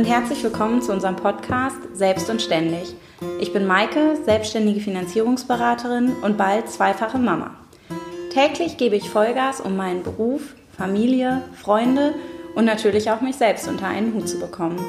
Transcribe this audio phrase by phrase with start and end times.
[0.00, 2.94] und herzlich willkommen zu unserem Podcast Selbst und Ständig.
[3.38, 7.50] Ich bin Maike, selbstständige Finanzierungsberaterin und bald zweifache Mama.
[8.32, 12.14] Täglich gebe ich Vollgas, um meinen Beruf, Familie, Freunde
[12.54, 14.82] und natürlich auch mich selbst unter einen Hut zu bekommen.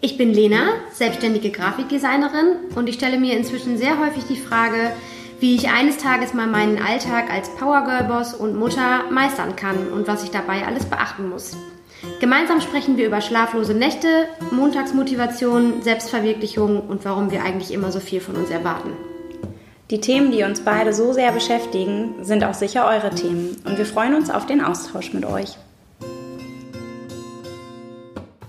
[0.00, 4.90] Ich bin Lena, selbstständige Grafikdesignerin und ich stelle mir inzwischen sehr häufig die Frage,
[5.38, 10.24] wie ich eines Tages mal meinen Alltag als Powergirl-Boss und Mutter meistern kann und was
[10.24, 11.58] ich dabei alles beachten muss.
[12.18, 18.20] Gemeinsam sprechen wir über schlaflose Nächte, Montagsmotivation, Selbstverwirklichung und warum wir eigentlich immer so viel
[18.20, 18.90] von uns erwarten.
[19.90, 23.86] Die Themen, die uns beide so sehr beschäftigen, sind auch sicher eure Themen und wir
[23.86, 25.56] freuen uns auf den Austausch mit euch.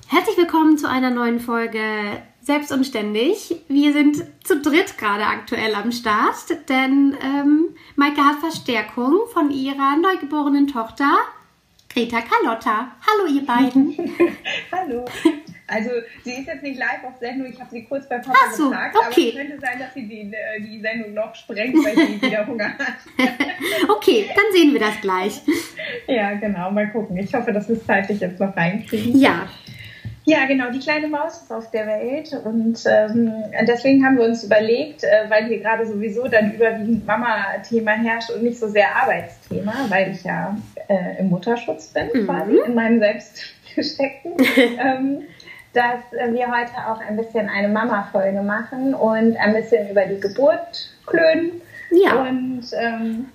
[0.07, 1.81] Herzlich willkommen zu einer neuen Folge
[2.41, 3.55] Selbst und Ständig.
[3.67, 9.97] Wir sind zu dritt gerade aktuell am Start, denn ähm, Maike hat Verstärkung von ihrer
[9.97, 11.17] neugeborenen Tochter
[11.93, 12.91] Greta Carlotta.
[13.05, 13.95] Hallo ihr beiden.
[14.71, 15.05] Hallo.
[15.67, 15.91] Also
[16.23, 18.95] sie ist jetzt nicht live auf Sendung, ich habe sie kurz bei Papa so, gefragt,
[18.95, 19.05] okay.
[19.05, 22.47] aber es könnte sein, dass sie die, äh, die Sendung noch sprengt, weil sie wieder
[22.47, 22.95] Hunger hat.
[23.89, 25.41] okay, dann sehen wir das gleich.
[26.07, 27.17] Ja, genau, mal gucken.
[27.17, 29.19] Ich hoffe, dass wir es zeitlich jetzt noch reinkriegen.
[29.19, 29.47] Ja.
[30.25, 33.31] Ja, genau, die kleine Maus ist auf der Welt und ähm,
[33.67, 38.43] deswegen haben wir uns überlegt, äh, weil hier gerade sowieso dann überwiegend Mama-Thema herrscht und
[38.43, 40.55] nicht so sehr Arbeitsthema, weil ich ja
[40.89, 42.25] äh, im Mutterschutz bin Mhm.
[42.27, 44.33] quasi, in meinem selbstgesteckten,
[44.79, 45.21] ähm,
[45.73, 50.19] dass äh, wir heute auch ein bisschen eine Mama-Folge machen und ein bisschen über die
[50.19, 51.61] Geburt klönen
[51.91, 52.21] Ja.
[52.23, 53.25] und ähm,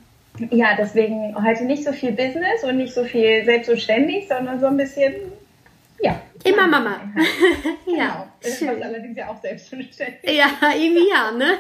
[0.51, 4.61] ja, deswegen heute nicht so viel Business und nicht so viel selbst und ständig, sondern
[4.61, 5.15] so ein bisschen,
[6.01, 6.21] ja.
[6.45, 7.01] Immer Mama.
[7.85, 7.99] Genau.
[7.99, 8.81] ja, Was schön.
[8.83, 9.91] allerdings ja auch selbstständig.
[10.23, 10.47] Ja,
[10.79, 11.55] irgendwie ja, ne?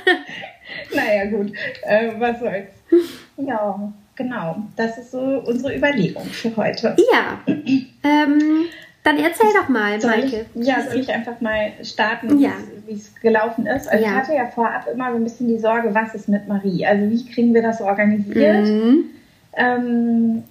[0.94, 1.52] Naja, gut.
[1.82, 2.68] Äh, was soll's.
[3.38, 4.56] Ja, genau.
[4.76, 6.94] Das ist so unsere Überlegung für heute.
[7.12, 7.38] Ja.
[8.04, 8.66] Ähm,
[9.04, 10.44] dann erzähl doch mal, Soll Maike.
[10.54, 12.50] ich, ja, soll ich einfach mal starten, Ja.
[12.86, 13.88] wie es gelaufen ist?
[13.88, 14.10] Also Ja.
[14.10, 16.84] ich hatte ja vorab immer so ein bisschen die Sorge, was ist mit Marie?
[16.84, 18.66] Also wie kriegen wir das organisiert?
[18.66, 19.04] Mhm.
[19.56, 20.42] Ähm,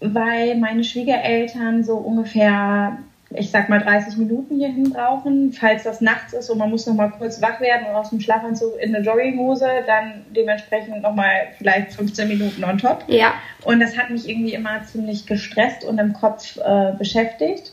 [0.00, 2.98] weil meine Schwiegereltern so ungefähr,
[3.36, 5.52] ich sag mal 30 Minuten hierhin brauchen.
[5.52, 8.20] Falls das nachts ist und man muss noch mal kurz wach werden und aus dem
[8.20, 13.04] Schlafanzug in eine Jogginghose, dann dementsprechend noch mal vielleicht 15 Minuten on top.
[13.08, 13.34] Ja.
[13.64, 17.72] Und das hat mich irgendwie immer ziemlich gestresst und im Kopf äh, beschäftigt.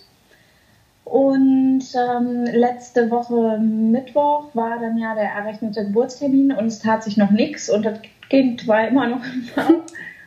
[1.05, 7.17] Und ähm, letzte Woche Mittwoch war dann ja der errechnete Geburtstermin und es tat sich
[7.17, 9.83] noch nichts und das Kind war immer noch im Bauch.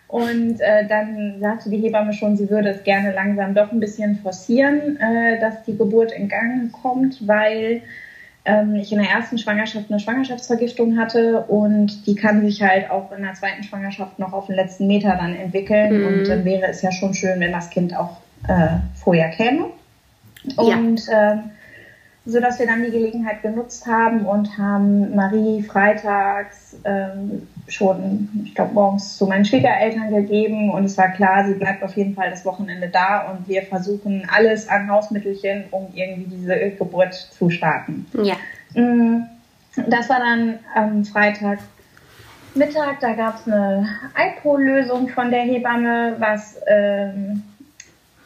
[0.09, 4.17] Und äh, dann sagte die Hebamme schon, sie würde es gerne langsam doch ein bisschen
[4.17, 7.83] forcieren, äh, dass die Geburt in Gang kommt, weil
[8.45, 13.11] ähm, ich in der ersten Schwangerschaft eine Schwangerschaftsvergiftung hatte und die kann sich halt auch
[13.11, 16.01] in der zweiten Schwangerschaft noch auf den letzten Meter dann entwickeln.
[16.01, 16.07] Mhm.
[16.07, 19.67] Und dann wäre es ja schon schön, wenn das Kind auch äh, vorher käme.
[20.45, 20.77] Ja.
[20.77, 21.51] Und ähm,
[22.25, 28.55] so dass wir dann die Gelegenheit genutzt haben und haben Marie freitags ähm, schon, ich
[28.55, 32.31] glaube, morgens zu meinen Schwiegereltern gegeben und es war klar, sie bleibt auf jeden Fall
[32.31, 38.07] das Wochenende da und wir versuchen alles an Hausmittelchen, um irgendwie diese Geburt zu starten.
[38.23, 38.37] Ja.
[38.81, 39.27] Mm,
[39.89, 41.59] Das war dann am Freitag
[42.55, 47.43] Mittag, da gab es eine Alkohollösung von der Hebamme, was ähm,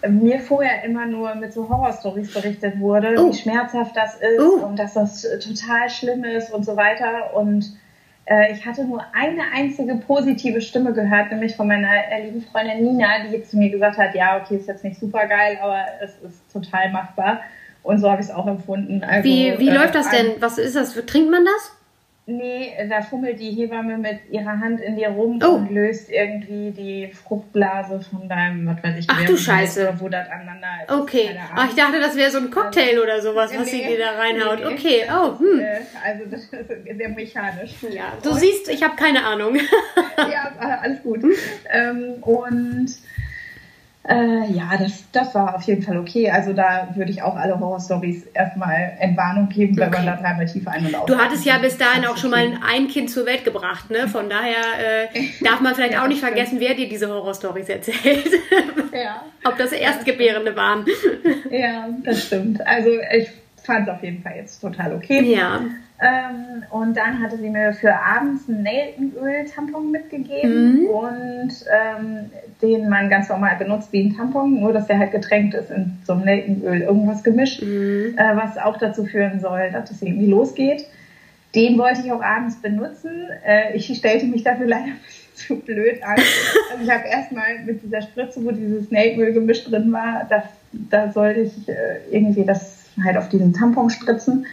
[0.08, 3.28] mir vorher immer nur mit so Horrorstories berichtet wurde, Oh.
[3.30, 4.64] wie schmerzhaft das ist Oh.
[4.66, 7.34] und dass das total schlimm ist und so weiter.
[7.34, 7.76] Und
[8.52, 13.24] ich hatte nur eine einzige positive Stimme gehört, nämlich von meiner äh, lieben Freundin Nina,
[13.28, 16.52] die zu mir gesagt hat, ja, okay, ist jetzt nicht super geil, aber es ist
[16.52, 17.40] total machbar.
[17.82, 19.02] Und so habe ich es auch empfunden.
[19.02, 20.32] Also, Wie, wie äh, läuft das denn?
[20.38, 20.94] Was ist das?
[21.06, 21.76] Trinkt man das?
[22.36, 25.56] Nee, da fummelt die Hebamme mit ihrer Hand in dir rum Oh.
[25.56, 29.94] und löst irgendwie die Fruchtblase von deinem, was weiß ich, Ach, du Scheiße.
[29.98, 30.92] Wo das aneinander ist.
[30.92, 31.30] Okay.
[31.54, 33.88] Ach, ich dachte, das wäre so ein Cocktail oder sowas, was sie Nee.
[33.88, 34.58] dir da reinhaut.
[34.60, 34.66] Nee.
[34.74, 35.60] Okay, oh, hm.
[35.60, 36.50] Äh, Also das ist
[36.98, 37.72] sehr mechanisch.
[37.90, 39.56] Ja, du siehst, ich habe keine Ahnung.
[40.18, 40.52] ja,
[40.82, 41.24] alles gut.
[41.72, 42.88] Ähm, und
[44.08, 46.30] äh, ja, das, das war auf jeden Fall okay.
[46.30, 50.12] Also da würde ich auch alle Horrorstories erstmal Entwarnung geben, wenn man Okay.
[50.16, 51.06] da dreimal tief ein- und aus.
[51.06, 54.08] Du hattest ja bis dahin auch schon mal ein Kind zur Welt gebracht, ne?
[54.08, 58.24] Von daher äh, darf man vielleicht Ja, auch nicht vergessen, wer dir diese Horrorstories erzählt.
[58.92, 60.84] Ja, Ob das Erstgebärende waren.
[61.50, 62.66] ja, das stimmt.
[62.66, 63.28] Also ich
[63.62, 65.22] fand es auf jeden Fall jetzt total okay.
[65.32, 65.60] Ja.
[66.02, 70.86] Ähm, und dann hatte sie mir für abends einen Nelkenöl-Tampon mitgegeben Mhm.
[70.86, 72.30] und ähm,
[72.62, 75.98] den man ganz normal benutzt wie ein Tampon, nur dass der halt getränkt ist in
[76.06, 78.14] so einem Nelkenöl, irgendwas gemischt, Mhm.
[78.16, 80.86] äh, was auch dazu führen soll, dass es irgendwie losgeht.
[81.54, 83.28] Den wollte ich auch abends benutzen.
[83.44, 86.16] Äh, ich stellte mich dafür leider ein bisschen zu blöd an.
[86.72, 91.10] Also ich habe erstmal mit dieser Spritze, wo dieses Nelkenöl gemischt drin war, da, da
[91.10, 91.74] sollte ich äh,
[92.10, 94.46] irgendwie das halt auf diesen Tamponspritzen.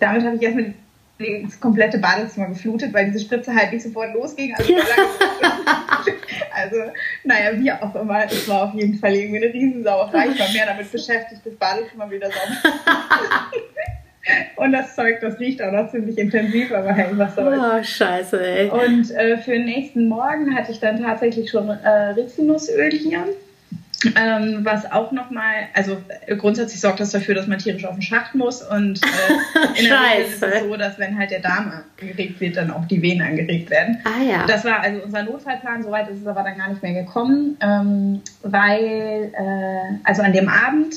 [0.00, 0.74] Damit habe ich erstmal
[1.18, 4.54] das komplette Badezimmer geflutet, weil diese Spritze halt nicht sofort losging.
[4.54, 4.72] Also,
[6.54, 6.76] also
[7.24, 10.28] naja, wie auch immer, es war auf jeden Fall irgendwie eine Riesensauerei.
[10.28, 13.50] Ich war mehr damit beschäftigt, das Badezimmer wieder sauber
[14.56, 17.58] Und das Zeug, das riecht auch noch ziemlich intensiv, aber hey, was soll's.
[17.58, 18.68] Oh, scheiße, ey.
[18.68, 23.24] Und äh, für den nächsten Morgen hatte ich dann tatsächlich schon äh, Rizinusöl hier.
[24.14, 28.02] Ähm, was auch nochmal, also äh, grundsätzlich sorgt das dafür, dass man tierisch auf den
[28.02, 31.72] Schacht muss und äh, in der Regel ist es so, dass wenn halt der Darm
[32.00, 33.98] angeregt wird, dann auch die Venen angeregt werden.
[34.04, 34.46] Ah ja.
[34.46, 38.22] Das war also unser Notfallplan, soweit ist es aber dann gar nicht mehr gekommen, ähm,
[38.42, 40.94] weil äh, also an dem Abend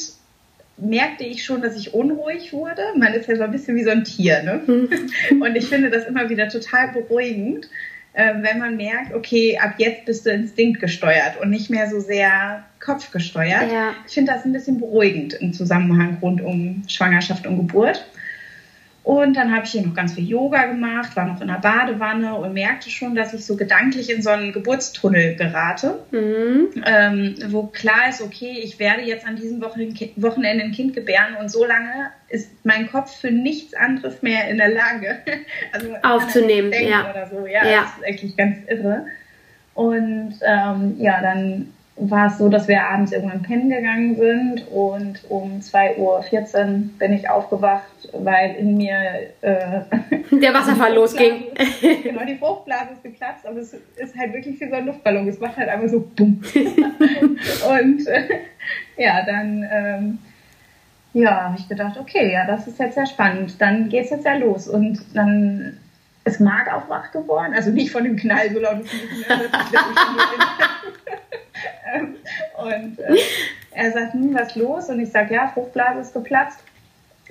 [0.78, 2.84] merkte ich schon, dass ich unruhig wurde.
[2.98, 4.62] Man ist ja so ein bisschen wie so ein Tier, ne?
[4.68, 5.42] Mhm.
[5.42, 7.68] Und ich finde das immer wieder total beruhigend,
[8.14, 12.66] äh, wenn man merkt, okay, ab jetzt bist du instinktgesteuert und nicht mehr so sehr
[12.82, 13.72] kopfgesteuert.
[13.72, 13.94] Ja.
[14.08, 18.06] Ich finde das ein bisschen beruhigend im Zusammenhang rund um Schwangerschaft und Geburt.
[19.04, 22.36] Und dann habe ich hier noch ganz viel Yoga gemacht, war noch in der Badewanne
[22.36, 26.84] und merkte schon, dass ich so gedanklich in so einen Geburtstunnel gerate, mhm.
[26.86, 31.50] ähm, wo klar ist, okay, ich werde jetzt an diesem Wochenende ein Kind gebären und
[31.50, 35.18] so lange ist mein Kopf für nichts anderes mehr in der Lage,
[35.72, 37.10] also aufzunehmen, ja.
[37.10, 37.48] oder so.
[37.48, 39.08] Ja, ja, das ist eigentlich ganz irre.
[39.74, 41.74] Und ähm, ja, dann
[42.10, 47.14] war es so, dass wir abends irgendwann pennen gegangen sind und um 2.14 Uhr bin
[47.14, 48.98] ich aufgewacht, weil in mir
[49.42, 49.82] äh,
[50.32, 51.46] der Wasserfall losging.
[52.04, 55.28] genau, die Fruchtblase ist geplatzt, aber es ist halt wirklich wie so ein Luftballon.
[55.28, 56.42] Es macht halt einfach so bumm.
[56.54, 58.28] und äh,
[58.98, 60.20] ja, dann ähm,
[61.14, 63.62] ja, habe ich gedacht, okay, ja, das ist jetzt sehr spannend.
[63.62, 64.68] Dann geht es jetzt ja los.
[64.68, 65.78] Und dann
[66.24, 67.54] ist Marc auch wach geworden.
[67.54, 69.40] Also nicht von dem Knall, so laut ist nicht mehr.
[72.82, 73.16] Und äh,
[73.72, 74.90] er sagt, hm, was ist los?
[74.90, 76.60] Und ich sage, ja, Fruchtblase ist geplatzt.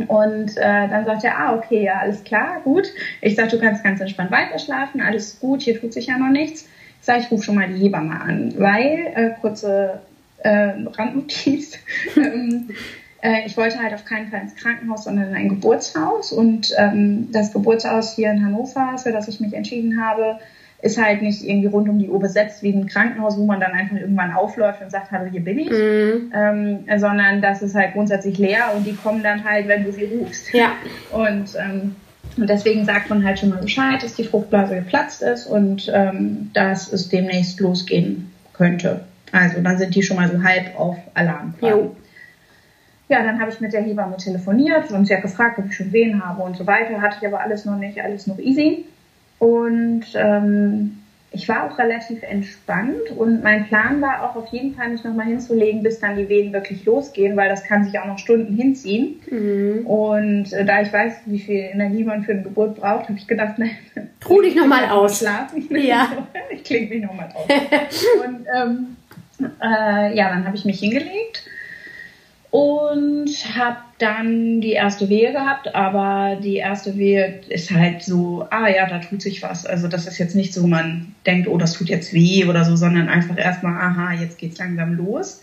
[0.07, 2.87] Und äh, dann sagt er, ah, okay, ja, alles klar, gut.
[3.21, 6.63] Ich sage, du kannst ganz entspannt weiterschlafen, alles gut, hier tut sich ja noch nichts.
[7.01, 10.01] Ich sage, ich rufe schon mal die Hebamme an, weil, äh, kurze
[10.39, 11.79] äh, Randnotiz,
[12.17, 12.71] ähm,
[13.23, 16.33] äh, ich wollte halt auf keinen Fall ins Krankenhaus, sondern in ein Geburtshaus.
[16.33, 20.39] Und ähm, das Geburtshaus hier in Hannover, für das ich mich entschieden habe,
[20.83, 23.73] ist halt nicht irgendwie rund um die Uhr besetzt wie ein Krankenhaus, wo man dann
[23.73, 26.33] einfach irgendwann aufläuft und sagt, hallo, hier bin ich, mhm.
[26.35, 30.05] ähm, sondern das ist halt grundsätzlich leer und die kommen dann halt, wenn du sie
[30.05, 30.53] rufst.
[30.55, 30.73] Ja.
[31.13, 31.97] Und, ähm,
[32.37, 36.51] und deswegen sagt man halt schon mal Bescheid, dass die Fruchtblase geplatzt ist und ähm,
[36.55, 39.05] dass es demnächst losgehen könnte.
[39.33, 41.55] Also dann sind die schon mal so halb auf Alarm.
[41.61, 41.95] Jo.
[43.09, 45.93] Ja, dann habe ich mit der Hebamme telefoniert und sie hat gefragt, ob ich schon
[45.93, 47.01] Wehen habe und so weiter.
[47.01, 48.85] Hatte ich aber alles noch nicht, alles noch easy.
[49.41, 51.01] Und ähm,
[51.33, 55.27] ich war auch relativ entspannt und mein Plan war auch auf jeden Fall, mich nochmal
[55.27, 59.21] hinzulegen, bis dann die Wehen wirklich losgehen, weil das kann sich auch noch Stunden hinziehen.
[59.31, 59.87] Mhm.
[59.87, 63.27] Und äh, da ich weiß, wie viel Energie man für eine Geburt braucht, habe ich
[63.27, 63.71] gedacht, nein,
[64.29, 65.21] ruh dich nochmal aus.
[65.21, 65.69] Schlafen.
[65.71, 66.27] Ja.
[66.51, 67.47] ich klinge mich nochmal aus.
[68.27, 68.97] und ähm,
[69.63, 71.45] äh, ja, dann habe ich mich hingelegt
[72.51, 78.69] und habe dann die erste Wehe gehabt, aber die erste Wehe ist halt so, ah
[78.69, 79.67] ja, da tut sich was.
[79.67, 82.75] Also das ist jetzt nicht so, man denkt, oh, das tut jetzt weh oder so,
[82.75, 85.43] sondern einfach erstmal, aha, jetzt geht's langsam los.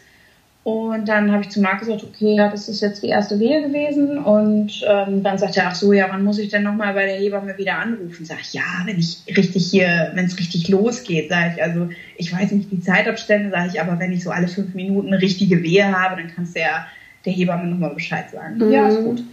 [0.67, 3.61] Und dann habe ich zu Marc gesagt, okay, ja, das ist jetzt die erste Wehe
[3.61, 4.17] gewesen.
[4.17, 7.15] Und ähm, dann sagt er, ach so, ja, wann muss ich denn nochmal bei der
[7.15, 8.25] Hebamme wieder anrufen?
[8.25, 12.33] Sag ich, ja, wenn ich richtig hier, wenn es richtig losgeht, sage ich, also ich
[12.33, 15.63] weiß nicht die Zeitabstände, sage ich, aber wenn ich so alle fünf Minuten eine richtige
[15.63, 16.85] Wehe habe, dann kannst du ja
[17.25, 18.57] der Hebamme nochmal Bescheid sagen.
[18.57, 18.71] Mhm.
[18.71, 19.23] Ja, ist gut.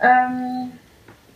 [0.00, 0.72] Ähm,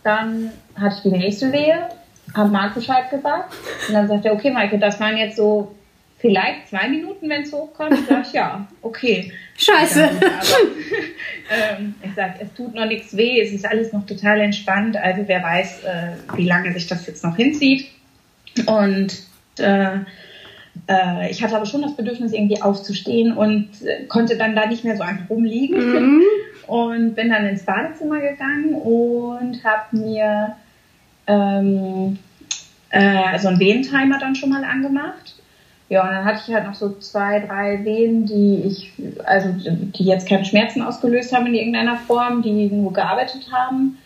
[0.03, 1.89] dann hatte ich die nächste Wehe,
[2.33, 3.53] habe Marc Bescheid gesagt.
[3.87, 5.75] Und dann sagt er, okay, Maike, das waren jetzt so
[6.19, 7.93] vielleicht zwei Minuten, wenn es hochkommt.
[7.93, 9.31] Ich sage, ja, okay.
[9.57, 10.07] Scheiße.
[10.07, 14.41] Gut, aber, ähm, ich sage, es tut noch nichts weh, es ist alles noch total
[14.41, 14.97] entspannt.
[14.97, 17.89] Also wer weiß, äh, wie lange sich das jetzt noch hinzieht.
[18.65, 19.23] Und
[19.59, 19.99] äh,
[20.87, 24.83] äh, ich hatte aber schon das Bedürfnis, irgendwie aufzustehen und äh, konnte dann da nicht
[24.83, 26.17] mehr so einfach rumliegen.
[26.17, 26.21] Mhm.
[26.67, 30.55] Und bin dann ins Badezimmer gegangen und habe mir
[31.27, 32.17] ähm,
[32.89, 35.35] äh, so einen Wehentimer dann schon mal angemacht.
[35.89, 38.93] Ja, und dann hatte ich halt noch so zwei, drei Wehen, die ich,
[39.25, 43.99] also die jetzt keine Schmerzen ausgelöst haben in irgendeiner Form, die nur gearbeitet haben.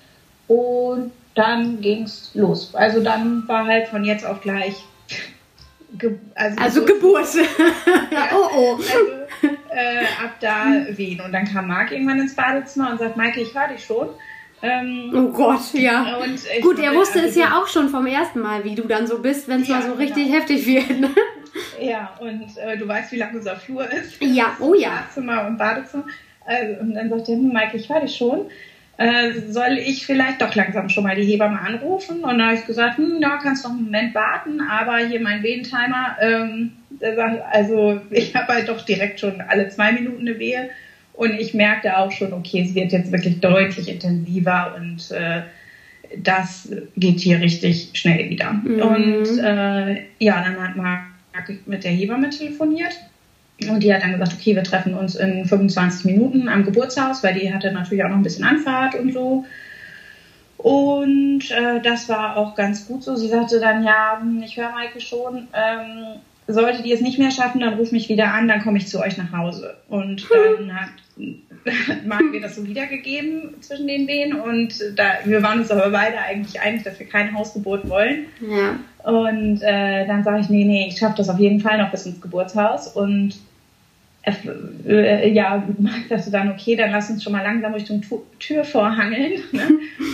[0.50, 2.76] Und dann ging's los.
[2.76, 4.84] Also dann war halt von jetzt auf gleich
[5.98, 7.28] Ge also, also Geburt.
[8.12, 8.76] ja, oh oh.
[8.76, 11.22] Also, äh, ab da wehen.
[11.22, 14.10] Und dann kam Marc irgendwann ins Badezimmer und sagt, Maike, ich höre dich schon.
[14.62, 16.20] Ähm, oh Gott, ja.
[16.62, 19.48] Gut, er wusste es ja auch schon vom ersten Mal, wie du dann so bist,
[19.48, 20.38] wenn es ja, mal so richtig genau.
[20.38, 21.00] heftig wird.
[21.00, 21.10] Ne?
[21.80, 24.22] Ja, und äh, du weißt, wie lang unser Flur ist.
[24.22, 24.90] Ja, oh ja.
[24.90, 26.06] Schlafzimmer und Badezimmer.
[26.46, 28.50] Also, und dann sagt er, hm, Mike, ich höre dich schon.
[29.00, 32.18] Äh, soll ich vielleicht doch langsam schon mal die Hebamme anrufen?
[32.18, 35.42] Und dann habe ich gesagt, hm, ja, kannst noch einen Moment warten, aber hier mein
[35.42, 40.38] Wehentimer, ähm, der sagt, also ich habe halt doch direkt schon alle zwei Minuten eine
[40.38, 40.70] Wehe.
[41.14, 45.44] Und ich merkte auch schon, okay, es wird jetzt wirklich deutlich intensiver und äh,
[46.18, 48.52] das geht hier richtig schnell wieder.
[48.52, 48.82] Mhm.
[48.82, 51.04] Und äh, ja, dann hat Marc
[51.66, 53.00] mit der Hebamme telefoniert.
[53.68, 57.34] Und die hat dann gesagt, okay, wir treffen uns in 25 Minuten am Geburtshaus, weil
[57.34, 59.46] die hatte natürlich auch noch ein bisschen Anfahrt und so.
[60.58, 63.16] Und äh, das war auch ganz gut so.
[63.16, 67.62] Sie sagte dann, ja, ich höre Maike schon, ähm, solltet ihr es nicht mehr schaffen,
[67.62, 69.78] dann ruft mich wieder an, dann komme ich zu euch nach Hause.
[69.88, 70.90] Und dann hat
[72.06, 76.18] Marc mir das so wiedergegeben zwischen den Wehen und da, wir waren uns aber beide
[76.18, 78.26] eigentlich einig, dass wir keine Hausgeburt wollen.
[78.42, 78.80] Ja.
[79.10, 82.06] Und äh, dann sage ich, nee, nee, ich schaffe das auf jeden Fall noch bis
[82.06, 83.36] ins Geburtshaus und
[84.86, 88.02] ja, Marc dachte dann, okay, dann lass uns schon mal langsam Richtung
[88.40, 89.68] Tür vorhangeln ne?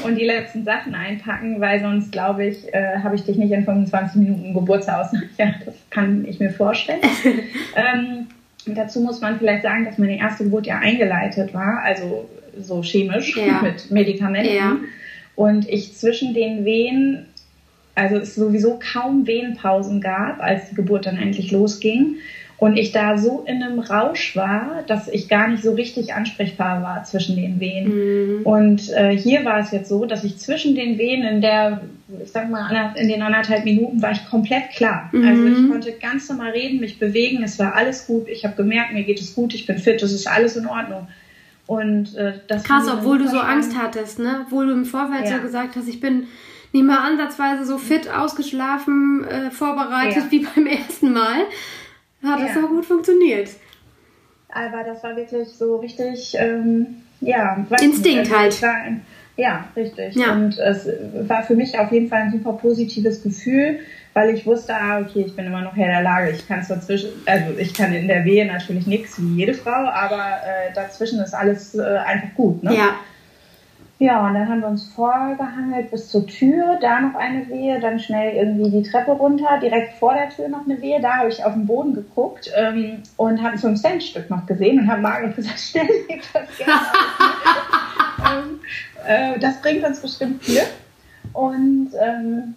[0.03, 3.63] und die letzten Sachen einpacken, weil sonst, glaube ich, äh, habe ich dich nicht in
[3.63, 5.07] 25 Minuten Geburtshaus.
[5.37, 7.01] ja, das kann ich mir vorstellen.
[7.75, 8.27] ähm,
[8.75, 12.29] dazu muss man vielleicht sagen, dass meine erste Geburt ja eingeleitet war, also
[12.59, 13.61] so chemisch ja.
[13.61, 14.55] mit Medikamenten.
[14.55, 14.77] Ja.
[15.35, 17.25] Und ich zwischen den Wehen,
[17.93, 22.17] also es sowieso kaum Wehenpausen gab, als die Geburt dann endlich losging
[22.57, 26.81] und ich da so in einem Rausch war, dass ich gar nicht so richtig ansprechbar
[26.81, 28.37] war zwischen den Wehen.
[28.37, 28.43] Mhm.
[28.43, 31.81] Und äh, hier war es jetzt so, dass ich zwischen den Wehen in der,
[32.23, 35.09] ich sag mal, in den anderthalb Minuten war ich komplett klar.
[35.11, 35.27] Mhm.
[35.27, 38.29] Also ich konnte ganz normal reden, mich bewegen, es war alles gut.
[38.29, 41.07] Ich habe gemerkt, mir geht es gut, ich bin fit, es ist alles in Ordnung.
[41.67, 44.45] Und äh, das krass, obwohl du so Angst hattest, ne?
[44.45, 45.37] Obwohl du im Vorfeld ja.
[45.37, 46.27] so gesagt hast, ich bin
[46.71, 50.31] nicht mal ansatzweise so fit, ausgeschlafen, äh, vorbereitet ja.
[50.31, 51.45] wie beim ersten Mal
[52.25, 52.47] hat ja.
[52.47, 53.49] das auch gut funktioniert.
[54.49, 59.01] Aber das war wirklich so richtig, ähm, ja, Instinkt also halt.
[59.35, 60.15] ja, richtig.
[60.15, 60.33] Ja.
[60.33, 60.87] Und es
[61.27, 63.79] war für mich auf jeden Fall ein super positives Gefühl,
[64.13, 66.31] weil ich wusste, ah, okay, ich bin immer noch Herr der Lage.
[66.31, 70.37] Ich kann dazwischen, also ich kann in der Wehe natürlich nichts wie jede Frau, aber
[70.45, 72.63] äh, dazwischen ist alles äh, einfach gut.
[72.63, 72.75] Ne?
[72.75, 72.95] Ja.
[73.97, 77.97] Ja, und dann haben wir uns vorgehangelt bis zur Tür, da noch eine Wehe, dann
[77.97, 80.99] schnell irgendwie die Treppe runter, direkt vor der Tür noch eine Wehe.
[80.99, 84.91] Da habe ich auf den Boden geguckt ähm, und habe ein 5-Cent-Stück noch gesehen und
[84.91, 86.81] habe Margit gesagt, stell dir das gerne
[88.43, 88.59] ähm,
[89.07, 90.67] äh, Das bringt uns bestimmt Glück.
[91.31, 92.55] Und ähm,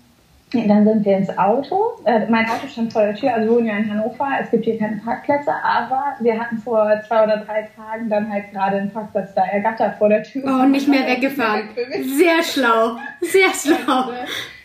[0.53, 1.91] dann sind wir ins Auto.
[2.05, 4.29] Äh, mein Auto stand vor der Tür, also wir wohnen ja in Hannover.
[4.41, 8.51] Es gibt hier keine Parkplätze, aber wir hatten vor zwei oder drei Tagen dann halt
[8.53, 10.45] gerade einen Parkplatz da ergattert vor der Tür.
[10.47, 11.69] Oh, nicht mehr weggefahren.
[12.17, 12.97] Sehr schlau.
[13.21, 14.13] Sehr schlau.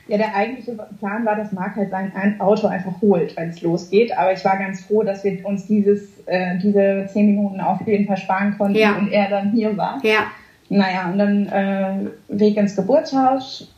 [0.07, 4.15] Ja, der eigentliche Plan war, dass Marc halt sein Auto einfach holt, wenn es losgeht.
[4.17, 8.05] Aber ich war ganz froh, dass wir uns dieses, äh, diese zehn Minuten auf jeden
[8.05, 8.97] Fall sparen konnten ja.
[8.97, 9.99] und er dann hier war.
[10.03, 10.25] Ja.
[10.67, 13.72] Naja, und dann äh, Weg ins Geburtshaus,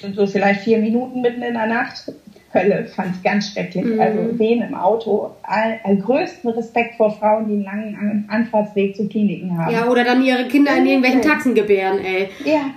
[0.00, 2.12] sind so vielleicht vier Minuten mitten in der Nacht.
[2.54, 3.84] Hölle fand ich ganz schrecklich.
[3.84, 4.00] Mhm.
[4.00, 5.30] Also wen im Auto.
[5.42, 9.72] All, all, größten Respekt vor Frauen, die einen langen Anfahrtsweg zu Kliniken haben.
[9.72, 12.28] Ja, oder dann ihre Kinder in irgendwelchen Taxen gebären, ey.
[12.44, 12.70] Ja,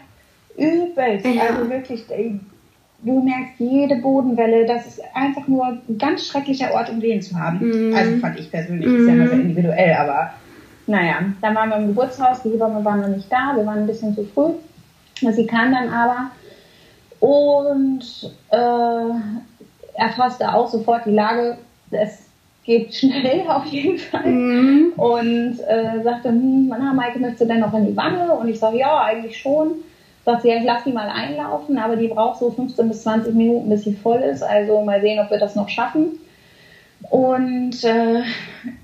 [0.58, 1.26] übelst.
[1.26, 1.56] Ja.
[1.56, 2.40] Also wirklich, ey,
[3.04, 4.66] du merkst jede Bodenwelle.
[4.66, 7.90] Das ist einfach nur ein ganz schrecklicher Ort, um Wehen zu haben.
[7.90, 7.96] Mhm.
[7.96, 8.88] Also fand ich persönlich.
[8.88, 8.96] Mhm.
[8.98, 10.34] Ist ja immer sehr individuell, aber
[10.88, 11.18] naja.
[11.42, 12.42] Dann waren wir im Geburtshaus.
[12.44, 13.54] Die Hebamme war noch nicht da.
[13.56, 14.52] Wir waren ein bisschen zu früh.
[15.32, 16.32] Sie kam dann aber
[17.20, 18.02] und
[18.50, 21.58] äh, erfasste auch sofort die Lage,
[21.92, 22.30] es
[22.64, 24.26] geht schnell auf jeden Fall.
[24.26, 24.94] Mhm.
[24.96, 28.34] Und äh, sagte, hm, na, Maike, möchtest du denn noch in die Wanne?
[28.34, 29.72] Und ich sage, ja, eigentlich schon.
[30.26, 33.34] Sagt sie, ja, ich lasse die mal einlaufen, aber die braucht so 15 bis 20
[33.34, 34.44] Minuten, bis sie voll ist.
[34.44, 36.20] Also mal sehen, ob wir das noch schaffen.
[37.10, 38.22] Und äh,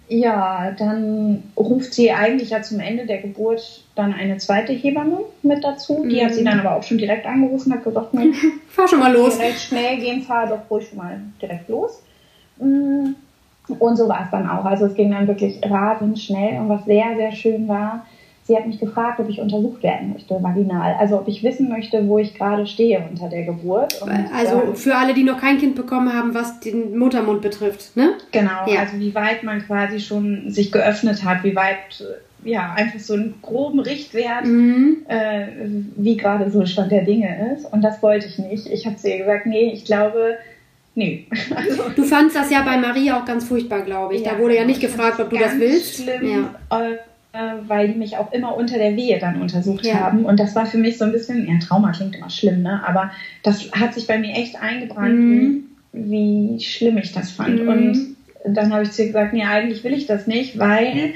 [0.07, 5.63] ja, dann ruft sie eigentlich ja zum Ende der Geburt dann eine zweite Hebamme mit
[5.63, 6.05] dazu.
[6.07, 6.25] Die mhm.
[6.25, 6.45] hat sie mhm.
[6.45, 8.31] dann aber auch schon direkt angerufen, hat gesagt, nee,
[8.69, 9.37] fahr schon mal los.
[9.37, 12.01] Direkt schnell gehen, fahr doch ruhig schon mal direkt los.
[12.57, 13.13] Mm,
[13.79, 14.65] und so war es dann auch.
[14.65, 18.05] Also es ging dann wirklich rasend schnell und was sehr, sehr schön war,
[18.47, 20.95] Sie hat mich gefragt, ob ich untersucht werden möchte, vaginal.
[20.99, 23.99] Also ob ich wissen möchte, wo ich gerade stehe unter der Geburt.
[24.03, 27.97] Und, also äh, für alle, die noch kein Kind bekommen haben, was den Muttermund betrifft,
[27.97, 28.11] ne?
[28.31, 28.81] Genau, ja.
[28.81, 32.05] also wie weit man quasi schon sich geöffnet hat, wie weit,
[32.43, 34.97] ja, einfach so einen groben Richtwert, mhm.
[35.07, 35.47] äh,
[35.95, 37.65] wie gerade so Stand der Dinge ist.
[37.73, 38.67] Und das wollte ich nicht.
[38.67, 40.35] Ich habe zu ihr gesagt, nee, ich glaube,
[40.97, 41.27] Nee.
[41.55, 44.21] Also, du fandst das ja bei Marie auch ganz furchtbar, glaube ich.
[44.21, 45.95] Ja, da wurde ja nicht gefragt, ob du das willst.
[45.95, 46.25] Schlimm.
[46.25, 46.55] Ja.
[47.35, 49.95] Äh, weil die mich auch immer unter der Wehe dann untersucht ja.
[49.95, 50.25] haben.
[50.25, 52.81] Und das war für mich so ein bisschen, ja, Trauma klingt immer schlimm, ne?
[52.87, 53.11] Aber
[53.43, 55.63] das hat sich bei mir echt eingebrannt, mhm.
[55.91, 57.61] wie, wie, schlimm ich das fand.
[57.61, 57.67] Mhm.
[57.67, 58.15] Und
[58.55, 61.13] dann habe ich zu ihr gesagt, nee, eigentlich will ich das nicht, weil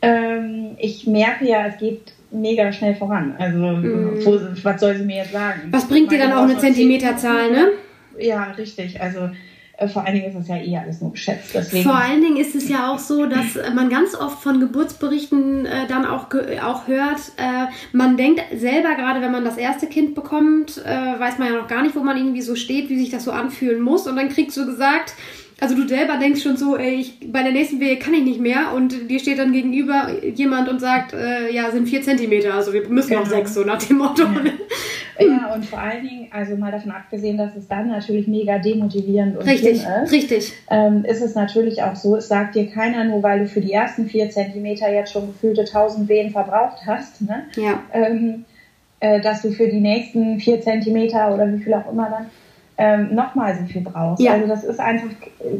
[0.00, 3.34] Ähm, ich merke ja, es geht mega schnell voran.
[3.38, 4.24] Also, mm.
[4.24, 5.62] wo, was soll sie mir jetzt sagen?
[5.70, 7.68] Was bringt dir dann auch eine Zentimeterzahl, ne?
[8.18, 9.00] Ja, richtig.
[9.00, 9.30] Also,
[9.86, 11.50] vor allen Dingen ist es ja eh alles nur geschätzt.
[11.54, 11.84] Deswegen.
[11.84, 15.86] Vor allen Dingen ist es ja auch so, dass man ganz oft von Geburtsberichten äh,
[15.86, 16.26] dann auch,
[16.62, 21.38] auch hört, äh, man denkt selber, gerade wenn man das erste Kind bekommt, äh, weiß
[21.38, 23.80] man ja noch gar nicht, wo man irgendwie so steht, wie sich das so anfühlen
[23.80, 24.08] muss.
[24.08, 25.14] Und dann kriegst du gesagt,
[25.60, 28.40] also du selber denkst schon so, ey, ich, bei der nächsten Wehe kann ich nicht
[28.40, 32.72] mehr und dir steht dann gegenüber jemand und sagt, äh, ja, sind vier Zentimeter, also
[32.72, 33.20] wir müssen genau.
[33.22, 34.22] noch sechs, so nach dem Motto.
[34.22, 34.30] Ja.
[35.20, 35.52] ja.
[35.54, 39.46] und vor allen Dingen, also mal davon abgesehen, dass es dann natürlich mega demotivierend und
[39.46, 40.52] richtig, ist, richtig.
[40.70, 43.72] Ähm, ist es natürlich auch so, es sagt dir keiner, nur weil du für die
[43.72, 47.44] ersten vier Zentimeter jetzt schon gefühlte tausend Wehen verbraucht hast, ne?
[47.56, 47.82] ja.
[47.92, 48.44] Ähm,
[49.00, 52.26] äh, dass du für die nächsten vier Zentimeter oder wie viel auch immer dann
[52.78, 54.22] ähm, nochmal so viel brauchst.
[54.22, 54.32] Ja.
[54.32, 55.08] Also das ist einfach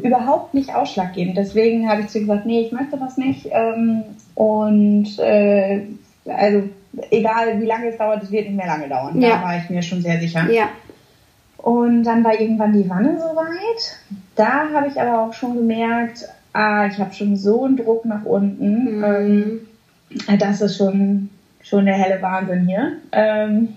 [0.03, 1.37] überhaupt nicht ausschlaggebend.
[1.37, 3.47] Deswegen habe ich zu gesagt, nee, ich möchte das nicht.
[3.51, 4.03] Ähm,
[4.35, 5.81] und äh,
[6.25, 6.63] also
[7.11, 9.19] egal wie lange es dauert, es wird nicht mehr lange dauern.
[9.21, 9.37] Ja.
[9.37, 10.49] Da war ich mir schon sehr sicher.
[10.49, 10.69] Ja.
[11.57, 13.99] Und dann war irgendwann die Wanne soweit.
[14.35, 18.23] Da habe ich aber auch schon gemerkt, ah, ich habe schon so einen Druck nach
[18.23, 18.97] unten.
[18.97, 19.03] Mhm.
[19.03, 21.29] Ähm, das ist schon,
[21.61, 22.93] schon der helle Wahnsinn hier.
[23.11, 23.69] Ähm,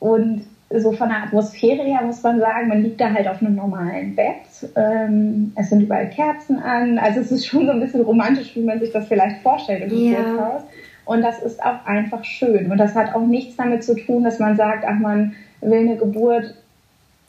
[0.00, 3.54] und so von der Atmosphäre her muss man sagen, man liegt da halt auf einem
[3.54, 4.70] normalen Bett.
[4.76, 6.98] Ähm, es sind überall Kerzen an.
[6.98, 9.90] Also es ist schon so ein bisschen romantisch, wie man sich das vielleicht vorstellt im
[9.90, 10.62] Geburtshaus.
[11.04, 12.70] Und das ist auch einfach schön.
[12.70, 15.96] Und das hat auch nichts damit zu tun, dass man sagt, ach, man will eine
[15.96, 16.54] Geburt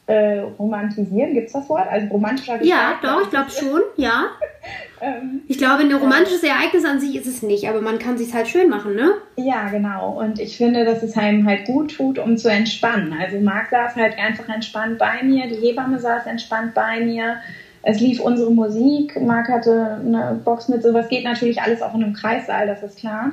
[0.07, 1.33] äh, romantisieren.
[1.33, 1.87] Gibt es das Wort?
[1.89, 2.69] Also romantischer Geburt?
[2.69, 4.25] Ja, doch, ich glaube schon, ja.
[5.01, 8.21] Ähm, ich glaube, ein romantisches Ereignis an sich ist es nicht, aber man kann es
[8.21, 9.11] sich halt schön machen, ne?
[9.35, 10.17] Ja, genau.
[10.19, 13.13] Und ich finde, dass es einem halt gut tut, um zu entspannen.
[13.13, 17.37] Also Marc saß halt einfach entspannt bei mir, die Hebamme saß entspannt bei mir.
[17.83, 22.03] Es lief unsere Musik, Marc hatte eine Box mit sowas, geht natürlich alles auch in
[22.03, 23.31] einem Kreissaal, das ist klar.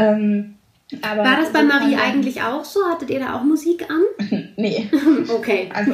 [0.00, 0.54] Ähm,
[1.02, 2.80] War das bei Marie eigentlich auch so?
[2.90, 4.48] Hattet ihr da auch Musik an?
[4.56, 4.88] nee.
[5.28, 5.68] okay.
[5.74, 5.92] Also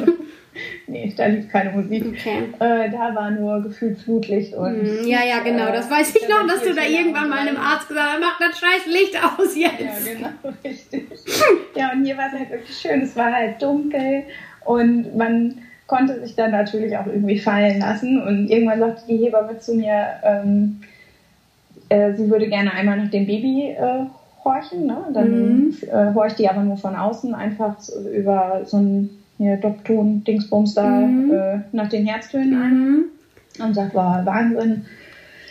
[0.86, 2.06] nee, da lief keine Musik.
[2.06, 2.44] Okay.
[2.60, 4.82] Äh, da war nur gefühlt Flutlicht und.
[4.82, 5.66] Mm, ja, ja, genau.
[5.70, 8.58] Das weiß ich noch, dass du da irgendwann mal einem Arzt gesagt hast, mach das
[8.58, 10.06] scheiß Licht aus jetzt.
[10.06, 11.08] Ja, genau, richtig.
[11.74, 13.02] ja, und hier war es halt wirklich schön.
[13.02, 14.22] Es war halt dunkel
[14.64, 18.22] und man konnte sich dann natürlich auch irgendwie fallen lassen.
[18.22, 20.80] Und irgendwann sagte die Hebamme zu mir, ähm,
[21.88, 24.06] äh, sie würde gerne einmal nach dem Baby äh,
[24.44, 24.86] horchen.
[24.86, 24.98] Ne?
[25.12, 25.76] Dann mhm.
[25.90, 27.76] äh, horcht die aber nur von außen, einfach
[28.12, 31.30] über so ein hier Dokton, Dingsbums da mhm.
[31.32, 32.62] äh, nach den Herztönen mhm.
[33.58, 34.86] an und sagt, war Wahnsinn.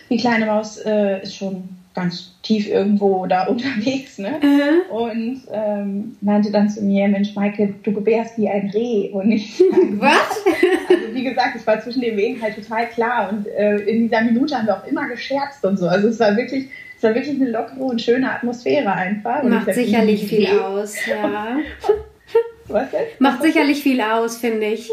[0.10, 4.40] Die kleine Maus äh, ist schon ganz tief irgendwo da unterwegs, ne?
[4.42, 4.96] Mhm.
[4.96, 9.60] Und ähm, meinte dann zu mir, Mensch, Maike, du gebärst wie ein Reh und nicht.
[9.98, 10.44] Was?
[10.90, 14.22] also wie gesagt, es war zwischen den Wehen halt total klar und äh, in dieser
[14.22, 15.88] Minute haben wir auch immer gescherzt und so.
[15.88, 19.42] Also es war wirklich, es war wirklich eine lockere und schöne Atmosphäre einfach.
[19.42, 21.58] Und Macht sicherlich viel aus, ja.
[22.68, 23.22] Was jetzt?
[23.22, 24.90] Macht sicherlich viel aus, finde ich.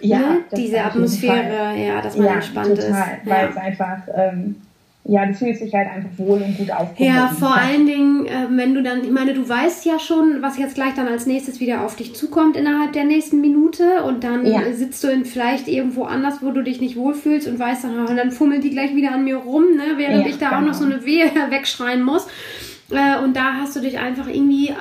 [0.00, 0.44] Ja, ne?
[0.56, 3.26] diese Atmosphäre, ja, dass man ja, entspannt total, ist.
[3.26, 3.48] Weil ja.
[3.50, 4.56] es einfach, ähm,
[5.10, 7.16] ja, du fühlst dich halt einfach wohl und gut aufgehoben.
[7.16, 10.56] Ja, vor allen Dingen, äh, wenn du dann, ich meine, du weißt ja schon, was
[10.56, 14.46] jetzt gleich dann als nächstes wieder auf dich zukommt innerhalb der nächsten Minute und dann
[14.46, 14.72] ja.
[14.72, 18.16] sitzt du in vielleicht irgendwo anders, wo du dich nicht wohlfühlst und weißt dann, und
[18.16, 20.60] dann fummelt die gleich wieder an mir rum, ne, während ja, ich da genau.
[20.60, 22.28] auch noch so eine Wehe wegschreien muss.
[22.92, 24.72] Äh, und da hast du dich einfach irgendwie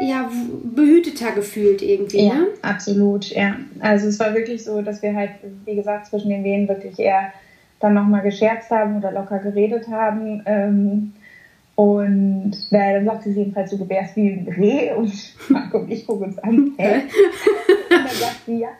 [0.00, 0.30] ja,
[0.64, 2.46] behüteter gefühlt irgendwie, ja, ne?
[2.62, 3.56] absolut, ja.
[3.80, 5.32] Also es war wirklich so, dass wir halt,
[5.66, 7.32] wie gesagt, zwischen den Wehen wirklich eher
[7.80, 10.42] dann nochmal gescherzt haben oder locker geredet haben.
[10.46, 11.12] Ähm,
[11.74, 15.12] und na, dann sagte sie jedenfalls, du gebärst wie ein Reh und
[15.48, 16.72] Marco und ich gucken uns an.
[16.76, 16.94] Hä?
[16.94, 18.70] und dann sagt sie, ja,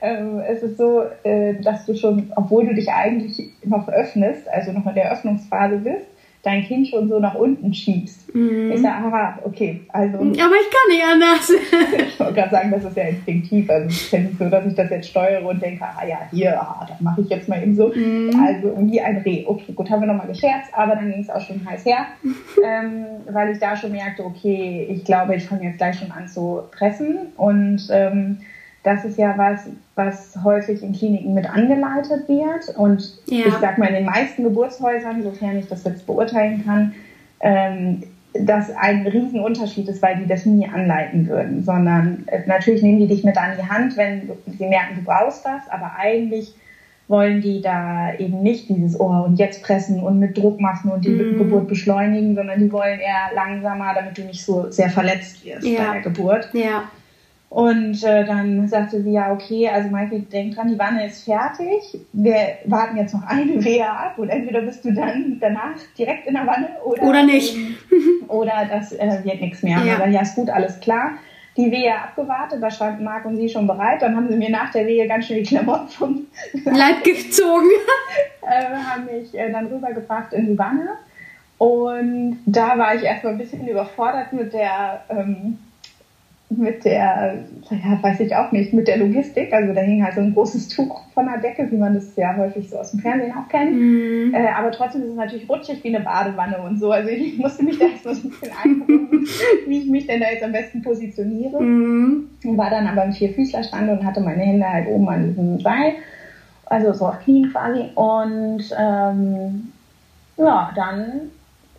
[0.00, 4.72] ähm, es ist so, äh, dass du schon, obwohl du dich eigentlich noch öffnest, also
[4.72, 6.06] noch in der Öffnungsphase bist,
[6.42, 8.34] dein Kind schon so nach unten schiebst.
[8.34, 8.72] Mhm.
[8.72, 9.82] Ich sage, aha, okay.
[9.92, 11.50] Also, Aber ich kann nicht anders.
[12.08, 13.68] ich wollte gerade sagen, das ist ja instinktiv.
[13.68, 16.86] Also es ist so, dass ich das jetzt steuere und denke, ah ja, hier, ah,
[16.88, 17.88] das mache ich jetzt mal eben so.
[17.94, 18.30] Mhm.
[18.42, 19.44] Also wie ein Reh.
[19.46, 22.06] Okay, gut, haben wir nochmal gescherzt, aber dann ging es auch schon heiß her,
[22.64, 26.26] ähm, weil ich da schon merkte, okay, ich glaube, ich fange jetzt gleich schon an
[26.26, 28.38] zu pressen und ähm,
[28.82, 29.68] das ist ja was,
[30.00, 32.76] was häufig in Kliniken mit angeleitet wird.
[32.76, 33.46] Und ja.
[33.46, 36.94] ich sag mal, in den meisten Geburtshäusern, sofern ich das jetzt beurteilen kann,
[37.40, 43.00] ähm, dass ein Riesenunterschied ist, weil die das nie anleiten würden, sondern äh, natürlich nehmen
[43.00, 46.54] die dich mit an die Hand, wenn sie merken, du brauchst das, aber eigentlich
[47.08, 51.04] wollen die da eben nicht dieses Ohr und jetzt pressen und mit Druck machen und
[51.04, 51.38] die mm.
[51.38, 55.86] Geburt beschleunigen, sondern die wollen eher langsamer, damit du nicht so sehr verletzt wirst ja.
[55.86, 56.48] bei der Geburt.
[56.52, 56.84] Ja.
[57.50, 62.00] Und äh, dann sagte sie, ja, okay, also Michael, denk dran, die Wanne ist fertig.
[62.12, 66.34] Wir warten jetzt noch eine Wehe ab und entweder bist du dann danach direkt in
[66.34, 67.56] der Wanne oder, Oder nicht.
[68.28, 69.78] oder das äh, wird nichts mehr.
[69.78, 69.98] Ja.
[69.98, 70.06] Ja.
[70.06, 71.14] ja, ist gut, alles klar.
[71.56, 74.00] Die Wehe abgewartet, da standen Marc und sie schon bereit.
[74.00, 76.26] Dann haben sie mir nach der Wehe ganz schön die Klamotten vom
[76.64, 77.66] Leib gezogen.
[78.42, 80.90] äh, haben mich äh, dann rübergebracht in die Wanne.
[81.58, 85.58] Und da war ich erstmal ein bisschen überfordert mit der, ähm,
[86.50, 89.52] mit der, ja, weiß ich auch nicht, mit der Logistik.
[89.52, 92.36] Also da hing halt so ein großes Tuch von der Decke, wie man das ja
[92.36, 93.72] häufig so aus dem Fernsehen auch kennt.
[93.72, 94.34] Mhm.
[94.34, 96.90] Äh, aber trotzdem ist es natürlich rutschig wie eine Badewanne und so.
[96.90, 99.26] Also ich musste mich da erstmal so ein bisschen eingucken,
[99.66, 101.62] wie ich mich denn da jetzt am besten positioniere.
[101.62, 102.28] Mhm.
[102.44, 105.94] Und war dann aber im Vierfüßlerstand und hatte meine Hände halt oben an diesem Seil,
[106.66, 107.90] also so auf Knien quasi.
[107.94, 109.72] Und ähm,
[110.36, 111.30] ja, dann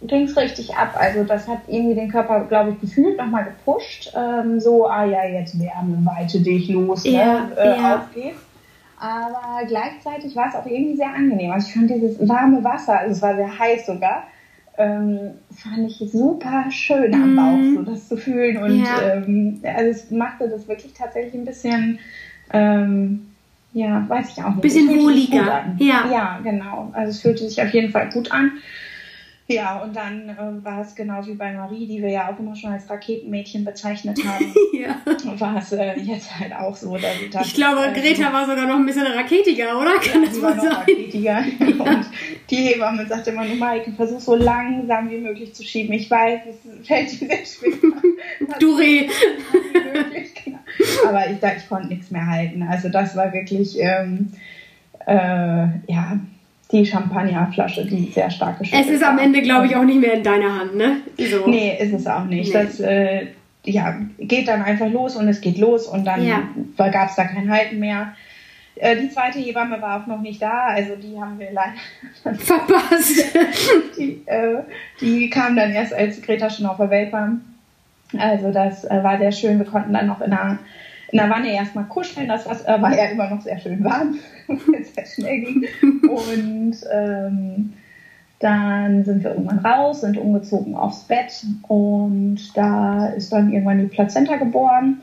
[0.07, 0.95] ging es richtig ab.
[0.99, 4.11] Also das hat irgendwie den Körper, glaube ich, gefühlt nochmal gepusht.
[4.15, 7.55] Ähm, so, ah ja, jetzt Wärme, weite dich los, Ja, ne?
[7.57, 7.95] Äh, ja.
[7.95, 8.39] Auf geht's.
[8.99, 11.51] Aber gleichzeitig war es auch irgendwie sehr angenehm.
[11.51, 14.25] Also ich fand dieses warme Wasser, also es war sehr heiß sogar,
[14.77, 17.35] ähm, fand ich super schön am Mhm.
[17.35, 18.57] Bauch, so das zu fühlen.
[18.57, 19.01] Und Ja.
[19.01, 21.97] ähm, also es machte das wirklich tatsächlich ein bisschen,
[22.53, 23.25] ähm,
[23.73, 24.61] ja, weiß ich auch nicht.
[24.61, 25.63] Bisschen wohliger.
[25.79, 26.05] Ja.
[26.11, 26.91] ja, genau.
[26.93, 28.51] Also es fühlte sich auf jeden Fall gut an.
[29.53, 32.55] Ja, und dann äh, war es genau wie bei Marie, die wir ja auch immer
[32.55, 34.95] schon als Raketenmädchen bezeichnet haben, Ja.
[35.39, 36.95] war es äh, jetzt halt auch so.
[36.97, 39.99] Dass, dass, Ich glaube, äh, Greta war sogar noch ein bisschen raketiger, oder?
[39.99, 40.73] Kann das war wohl noch sein?
[40.73, 41.37] raketiger.
[41.59, 42.05] Und
[42.49, 45.93] die Hebamme sagte immer nur, Maike, versuch so langsam wie möglich zu schieben.
[45.93, 47.91] Ich weiß, es fällt dir sehr schwer.
[49.93, 50.59] Möglich, genau.
[51.07, 52.63] Aber ich, da- ich konnte nichts mehr halten.
[52.63, 54.31] Also das war wirklich, ähm,
[55.07, 55.13] äh,
[55.87, 56.19] ja,
[56.71, 59.17] die Champagnerflasche, die sehr stark geschüttelt Es ist am.
[59.17, 60.97] Ende, glaube ich, auch nicht mehr in deiner Hand, ne?
[61.17, 61.47] So.
[61.47, 62.53] Nee, ist es auch nicht.
[62.53, 62.63] Nee.
[62.63, 63.27] Das äh,
[63.63, 66.43] ja, geht dann einfach los und es geht los und dann Ja.
[66.77, 68.13] gab es da kein Halten mehr.
[68.75, 71.73] Äh, die zweite Hebamme war auch noch nicht da, also die haben wir leider.
[72.39, 73.25] Verpasst.
[73.97, 74.63] die, äh,
[74.99, 77.33] die kam dann erst, als Greta schon auf der Welt war.
[78.17, 79.59] Also das äh, war sehr schön.
[79.59, 80.57] Wir konnten dann noch in der,
[81.11, 82.27] in der Wanne erstmal kuscheln.
[82.27, 84.15] Das Wasser war ja immer noch sehr schön warm,
[84.95, 85.65] sehr schnell ging.
[86.07, 87.73] Und ähm,
[88.39, 93.85] dann sind wir irgendwann raus, sind umgezogen aufs Bett und da ist dann irgendwann die
[93.85, 95.01] Plazenta geboren.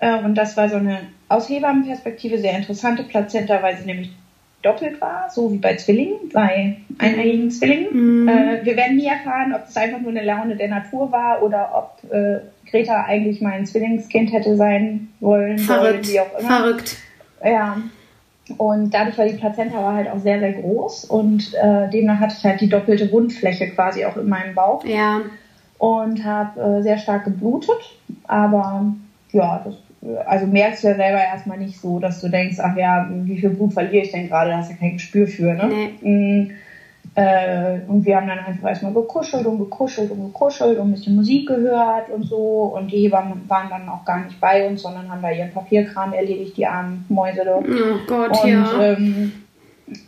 [0.00, 4.12] Äh, und das war so eine aus Hebammenperspektive sehr interessante Plazenta, weil sie nämlich
[4.66, 8.22] doppelt war, so wie bei Zwillingen, bei eineiigen Zwillingen.
[8.22, 8.28] Mhm.
[8.28, 11.70] Äh, wir werden nie erfahren, ob das einfach nur eine Laune der Natur war oder
[11.74, 16.08] ob äh, Greta eigentlich mein Zwillingskind hätte sein wollen, Verrückt.
[16.12, 16.48] wie auch immer.
[16.48, 16.96] Verrückt.
[17.44, 17.76] Ja.
[18.58, 22.36] Und dadurch war die Plazenta war halt auch sehr, sehr groß und äh, demnach hatte
[22.38, 25.22] ich halt die doppelte Wundfläche quasi auch in meinem Bauch Ja.
[25.78, 27.98] und habe äh, sehr stark geblutet.
[28.28, 28.94] Aber
[29.32, 29.74] ja, das,
[30.26, 33.50] also merkst du ja selber erstmal nicht so, dass du denkst, ach ja, wie viel
[33.50, 34.50] Blut verliere ich denn gerade?
[34.50, 35.90] Da hast du ja kein Gespür für, ne?
[36.00, 36.50] Mm,
[37.14, 41.16] äh, und wir haben dann einfach erstmal gekuschelt und gekuschelt und gekuschelt und ein bisschen
[41.16, 42.74] Musik gehört und so.
[42.76, 46.12] Und die Hebammen waren dann auch gar nicht bei uns, sondern haben da ihren Papierkram
[46.12, 47.42] erledigt, die armen Mäuse.
[47.46, 47.62] Oh
[48.06, 48.82] Gott, Und ja.
[48.82, 49.32] ähm,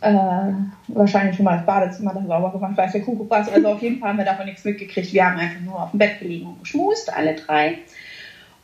[0.01, 0.53] äh,
[0.89, 3.51] wahrscheinlich schon mal das Badezimmer da sauber gemacht, weiß der Kuckuck was.
[3.51, 5.11] Also auf jeden Fall haben wir davon nichts mitgekriegt.
[5.11, 7.79] Wir haben einfach nur auf dem Bett gelegen und geschmust, alle drei.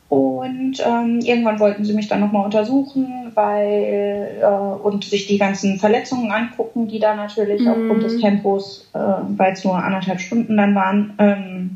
[0.08, 5.78] Und ähm, irgendwann wollten sie mich dann nochmal untersuchen, weil äh, und sich die ganzen
[5.78, 7.68] Verletzungen angucken, die da natürlich Mhm.
[7.68, 11.70] aufgrund des Tempos, äh, weil es nur anderthalb Stunden dann waren, ähm,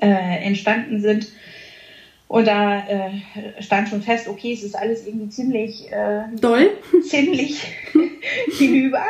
[0.00, 1.28] äh, entstanden sind.
[2.28, 3.10] Und da äh,
[3.60, 6.70] stand schon fest, okay, es ist alles irgendwie ziemlich äh, Doll.
[7.02, 7.60] ziemlich
[8.58, 9.02] hinüber.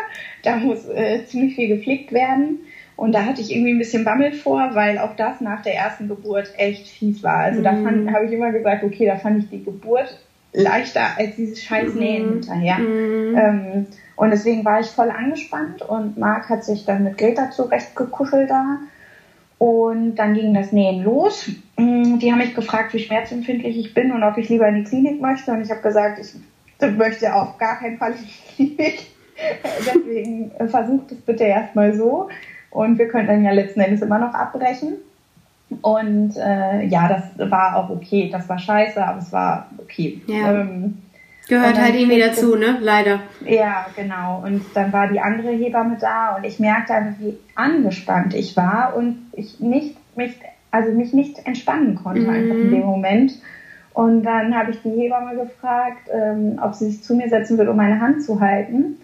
[0.43, 2.61] Da muss äh, ziemlich viel gepflegt werden.
[3.01, 6.07] Und da hatte ich irgendwie ein bisschen Bammel vor, weil auch das nach der ersten
[6.07, 7.39] Geburt echt fies war.
[7.39, 7.85] Also da Mhm.
[7.85, 10.19] fand- habe ich immer gesagt, okay, da fand ich die Geburt
[10.53, 12.33] leichter als dieses scheiß Nähen Mhm.
[12.35, 12.79] hinterher.
[12.79, 13.39] Mhm.
[13.39, 13.87] Ähm,
[14.17, 18.79] und deswegen war ich voll angespannt und Marc hat sich dann mit Greta zurechtgekuschelt da.
[19.57, 21.49] Und dann ging das Nähen los.
[21.79, 24.85] Mm, Die haben mich gefragt, wie schmerzempfindlich ich bin und ob ich lieber in die
[24.85, 25.53] Klinik möchte.
[25.53, 28.19] Und ich habe gesagt, ich möchte auf gar keinen Fall in
[28.59, 29.07] die Klinik.
[29.87, 32.29] Deswegen versucht es bitte erstmal so.
[32.71, 34.95] Und wir können dann ja letzten Endes immer noch abbrechen.
[35.83, 38.29] Und äh, ja, das war auch okay.
[38.33, 40.21] Das war scheiße, aber es war okay.
[40.27, 40.53] Ja.
[40.61, 40.99] Ähm,
[41.49, 42.79] Gehört halt irgendwie dazu, ne?
[42.81, 43.21] Leider.
[43.45, 44.43] ja, genau.
[44.45, 48.95] Und dann war die andere Hebamme da und ich merkte einfach, wie angespannt ich war
[48.97, 50.37] und ich nicht mich,
[50.71, 52.29] also mich nicht entspannen konnte Mhm.
[52.31, 53.33] einfach in dem Moment.
[53.95, 57.69] Und dann habe ich die Hebamme gefragt, ähm, ob sie sich zu mir setzen will,
[57.69, 58.99] um meine Hand zu halten.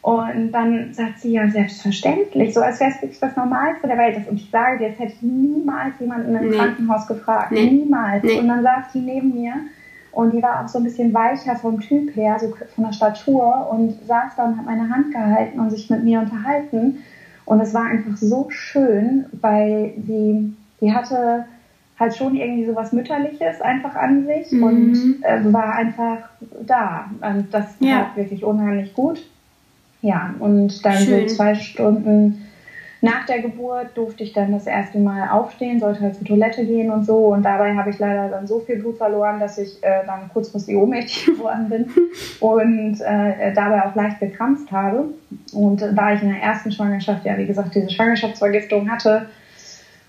[0.00, 4.28] Und dann sagt sie, ja, selbstverständlich, so als wäre es wirklich das Normalste der Welt.
[4.28, 6.56] Und ich sage dir, das hätte ich niemals jemanden im Nee.
[6.56, 7.52] Krankenhaus gefragt.
[7.52, 7.70] Nee.
[7.70, 8.22] Niemals.
[8.22, 8.38] Nee.
[8.38, 9.54] Und dann saß die neben mir
[10.12, 13.68] Und die war auch so ein bisschen weicher vom Typ her, so von der Statur
[13.70, 17.04] und saß da und hat meine Hand gehalten und sich mit mir unterhalten.
[17.44, 21.44] Und es war einfach so schön, weil sie, die hatte
[21.98, 24.62] halt schon irgendwie so was Mütterliches einfach an sich mhm.
[24.62, 26.28] und äh, war einfach
[26.66, 27.10] da.
[27.20, 27.96] Und das ja.
[27.96, 29.20] war wirklich unheimlich gut.
[30.00, 31.28] Ja, und dann Schön.
[31.28, 32.48] so zwei Stunden
[33.00, 36.90] nach der Geburt durfte ich dann das erste Mal aufstehen, sollte halt zur Toilette gehen
[36.90, 37.28] und so.
[37.28, 40.76] Und dabei habe ich leider dann so viel Blut verloren, dass ich äh, dann kurzfristig
[40.76, 41.90] ohnmächtig geworden bin
[42.40, 45.04] und äh, dabei auch leicht gekrampft habe.
[45.52, 49.26] Und da ich in der ersten Schwangerschaft ja, wie gesagt, diese Schwangerschaftsvergiftung hatte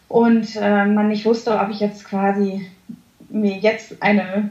[0.08, 2.66] und äh, man nicht wusste, ob ich jetzt quasi
[3.30, 4.50] mir jetzt eine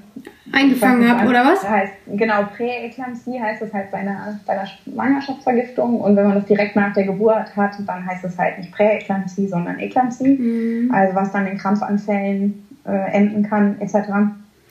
[0.53, 1.69] eingefangen habe, oder was?
[1.69, 6.47] Heißt, genau, Präeklampsie heißt es halt bei einer, bei einer Schwangerschaftsvergiftung und wenn man das
[6.47, 10.95] direkt nach der Geburt hat, dann heißt es halt nicht Präeklampsie, sondern Eklampsie, mhm.
[10.95, 13.95] also was dann in Krampfanfällen äh, enden kann, etc.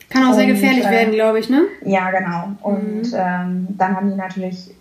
[0.10, 1.64] Kann auch und, sehr gefährlich äh, werden, glaube ich, ne?
[1.84, 2.52] Ja, genau.
[2.62, 3.14] Und mhm.
[3.14, 4.72] ähm, dann haben die natürlich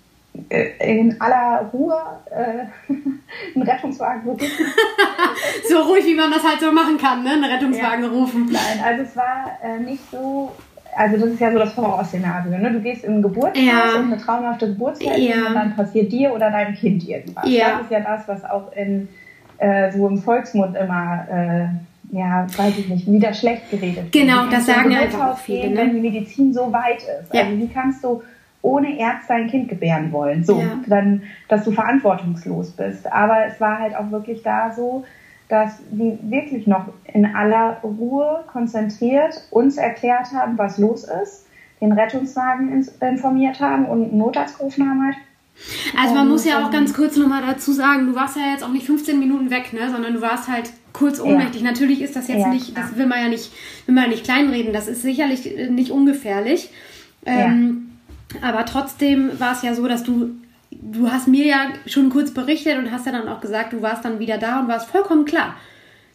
[0.48, 1.96] in aller Ruhe
[2.30, 2.92] äh,
[3.54, 4.46] einen Rettungswagen gerufen.
[5.68, 7.30] so ruhig, wie man das halt so machen kann, ne?
[7.30, 8.10] Einen Rettungswagen ja.
[8.10, 8.46] rufen.
[8.50, 10.52] Nein, also es war äh, nicht so.
[10.98, 12.72] Also das ist ja so das Horrorszenario, ne?
[12.72, 13.96] Du gehst in Geburtshaus ja.
[13.96, 15.48] und eine traumhafte Geburtszeit ja.
[15.48, 17.44] und dann passiert dir oder deinem Kind irgendwas.
[17.46, 17.72] Ja.
[17.72, 19.08] Das ist ja das, was auch in
[19.58, 21.66] äh, so im Volksmund immer äh,
[22.12, 24.12] ja, weiß ich nicht, wieder schlecht geredet wird.
[24.12, 25.62] Genau, das sagen ja einfach auch viele.
[25.62, 25.80] Gehen, ne?
[25.80, 27.34] Wenn die Medizin so weit ist.
[27.34, 27.42] Ja.
[27.42, 28.22] Also wie kannst du
[28.62, 30.44] ohne Ärzte ein Kind gebären wollen.
[30.44, 30.78] So, ja.
[30.86, 33.10] dann, dass du verantwortungslos bist.
[33.10, 35.04] Aber es war halt auch wirklich da so,
[35.48, 41.46] dass die wirklich noch in aller Ruhe konzentriert uns erklärt haben, was los ist,
[41.80, 45.16] den Rettungswagen informiert haben und einen Notarzt gerufen haben halt.
[45.98, 48.62] Also man und, muss ja auch ganz kurz nochmal dazu sagen, du warst ja jetzt
[48.62, 51.62] auch nicht 15 Minuten weg, ne, sondern du warst halt kurz ohnmächtig.
[51.62, 51.70] Ja.
[51.70, 53.52] Natürlich ist das jetzt ja, nicht, das will man ja nicht,
[53.86, 56.70] will man ja nicht kleinreden, das ist sicherlich nicht ungefährlich.
[57.24, 57.85] Ähm,
[58.42, 60.30] aber trotzdem war es ja so, dass du,
[60.70, 64.04] du hast mir ja schon kurz berichtet und hast ja dann auch gesagt, du warst
[64.04, 65.54] dann wieder da und warst vollkommen klar.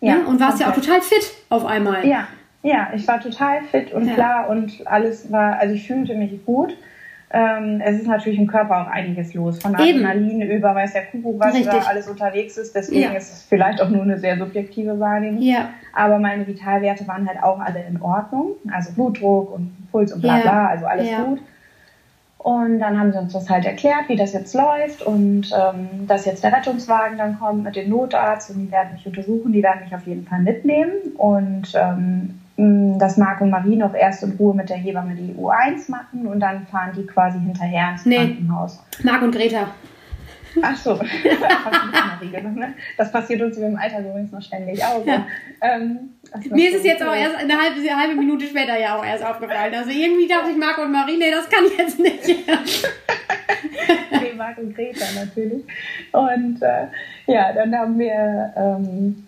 [0.01, 0.09] Ne?
[0.09, 0.25] Ja, ne?
[0.25, 0.63] Und warst okay.
[0.63, 2.05] ja auch total fit auf einmal.
[2.05, 2.27] Ja,
[2.63, 4.13] ja, ich war total fit und ja.
[4.13, 6.77] klar und alles war, also ich fühlte mich gut.
[7.33, 9.59] Ähm, es ist natürlich im Körper auch einiges los.
[9.59, 10.51] Von Adrenalin Eben.
[10.51, 11.71] über weiß der Kuckuck, was Richtig.
[11.71, 12.75] da alles unterwegs ist.
[12.75, 13.11] Deswegen ja.
[13.13, 15.41] ist es vielleicht auch nur eine sehr subjektive Wahrnehmung.
[15.41, 15.69] Ja.
[15.93, 18.55] Aber meine Vitalwerte waren halt auch alle in Ordnung.
[18.69, 21.39] Also Blutdruck und Puls und bla bla, also alles gut.
[22.43, 26.25] Und dann haben sie uns das halt erklärt, wie das jetzt läuft und ähm, dass
[26.25, 29.83] jetzt der Rettungswagen dann kommt mit dem Notarzt und die werden mich untersuchen, die werden
[29.83, 32.39] mich auf jeden Fall mitnehmen und ähm,
[32.97, 36.39] dass Marc und Marie noch erst in Ruhe mit der Hebamme die U1 machen und
[36.39, 38.15] dann fahren die quasi hinterher ins nee.
[38.15, 38.83] Krankenhaus.
[39.03, 39.67] Marc und Greta.
[40.61, 40.99] Ach so,
[42.97, 45.05] das passiert uns im Alter übrigens noch ständig auch.
[45.05, 45.25] Ja.
[45.61, 46.15] Ähm,
[46.49, 49.23] Mir ist es jetzt auch erst eine halbe, eine halbe Minute später ja auch erst
[49.23, 49.73] aufgefallen.
[49.73, 52.27] Also irgendwie dachte ich, Marco und Marie, nee, das kann ich jetzt nicht.
[54.11, 55.63] nee, Marc und Greta natürlich.
[56.11, 56.87] Und äh,
[57.27, 59.27] ja, dann haben wir ähm,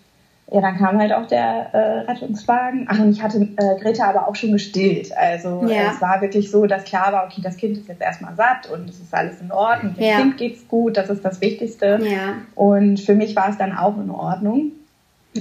[0.50, 2.86] ja, dann kam halt auch der äh, Rettungswagen.
[2.88, 5.16] Ach, und ich hatte äh, Greta aber auch schon gestillt.
[5.16, 5.92] Also ja.
[5.92, 8.88] es war wirklich so, dass klar war, okay, das Kind ist jetzt erstmal satt und
[8.88, 9.94] es ist alles in Ordnung.
[9.94, 10.16] Dem ja.
[10.18, 11.98] Kind geht's gut, das ist das Wichtigste.
[12.02, 12.34] Ja.
[12.54, 14.72] Und für mich war es dann auch in Ordnung.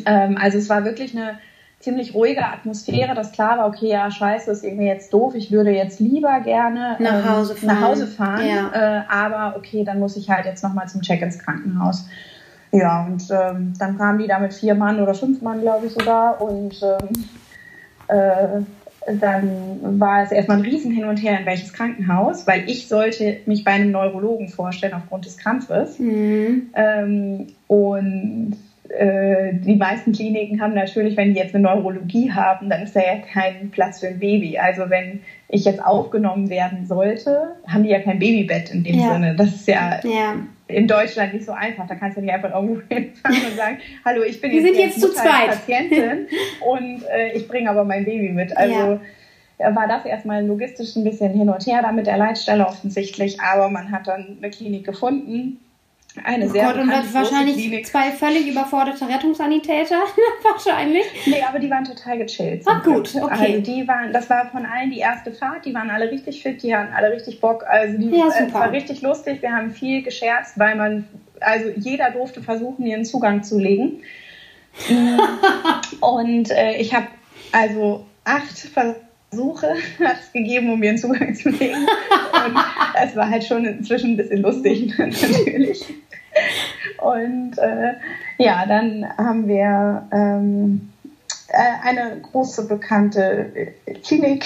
[0.05, 1.37] Ähm, also es war wirklich eine
[1.83, 5.71] ziemlich ruhige Atmosphäre, dass klar war, okay, ja, scheiße, ist irgendwie jetzt doof, ich würde
[5.71, 7.67] jetzt lieber gerne nach ähm, Hause fahren.
[7.67, 8.71] Nach Hause fahren ja.
[8.73, 12.05] äh, aber okay, dann muss ich halt jetzt nochmal zum Check ins Krankenhaus.
[12.73, 15.93] Ja, und ähm, dann kamen die da mit vier Mann oder fünf Mann, glaube ich,
[15.93, 16.41] sogar.
[16.41, 17.25] Und ähm,
[18.07, 18.61] äh,
[19.19, 23.37] dann war es erstmal ein Riesen hin und her, in welches Krankenhaus, weil ich sollte
[23.45, 25.99] mich bei einem Neurologen vorstellen aufgrund des Krampfes.
[25.99, 26.69] Mhm.
[26.73, 28.55] Ähm, und
[28.89, 33.01] äh, die meisten Kliniken haben natürlich, wenn die jetzt eine Neurologie haben, dann ist da
[33.01, 34.57] ja kein Platz für ein Baby.
[34.57, 39.13] Also wenn ich jetzt aufgenommen werden sollte, haben die ja kein Babybett in dem ja.
[39.13, 39.35] Sinne.
[39.35, 40.35] Das ist ja, ja,
[40.67, 41.87] in Deutschland nicht so einfach.
[41.87, 44.77] Da kannst du nicht einfach irgendwo hinfahren und sagen, hallo, ich bin Wir jetzt, sind
[44.77, 45.49] jetzt, jetzt zu zweit.
[45.49, 46.27] Patientin
[46.61, 48.55] und äh, ich bringe aber mein Baby mit.
[48.55, 48.99] Also
[49.59, 49.75] ja.
[49.75, 53.69] war das erstmal logistisch ein bisschen hin und her da mit der Leitstelle offensichtlich, aber
[53.69, 55.59] man hat dann eine Klinik gefunden,
[56.23, 57.87] eine oh sehr Gott, und wahrscheinlich Klinik.
[57.87, 59.99] zwei völlig überforderte Rettungssanitäter
[60.43, 61.05] wahrscheinlich.
[61.25, 62.63] Nee, aber die waren total gechillt.
[62.65, 63.55] Ach gut, okay.
[63.55, 66.61] Also die waren, das war von allen die erste Fahrt, die waren alle richtig fit,
[66.61, 67.65] die hatten alle richtig Bock.
[67.67, 68.45] Also die, ja, super.
[68.47, 71.07] es war richtig lustig, wir haben viel gescherzt, weil man,
[71.39, 74.01] also jeder durfte versuchen, ihren Zugang zu legen.
[75.99, 77.07] und äh, ich habe
[77.51, 79.67] also acht Versuche
[79.99, 81.85] hat es gegeben, um ihren Zugang zu legen.
[81.85, 82.55] Und
[83.01, 85.85] es war halt schon inzwischen ein bisschen lustig, natürlich.
[86.97, 87.93] Und äh,
[88.37, 90.93] ja, dann haben wir ähm,
[91.49, 93.51] äh, eine große bekannte
[93.85, 94.45] äh, Klinik.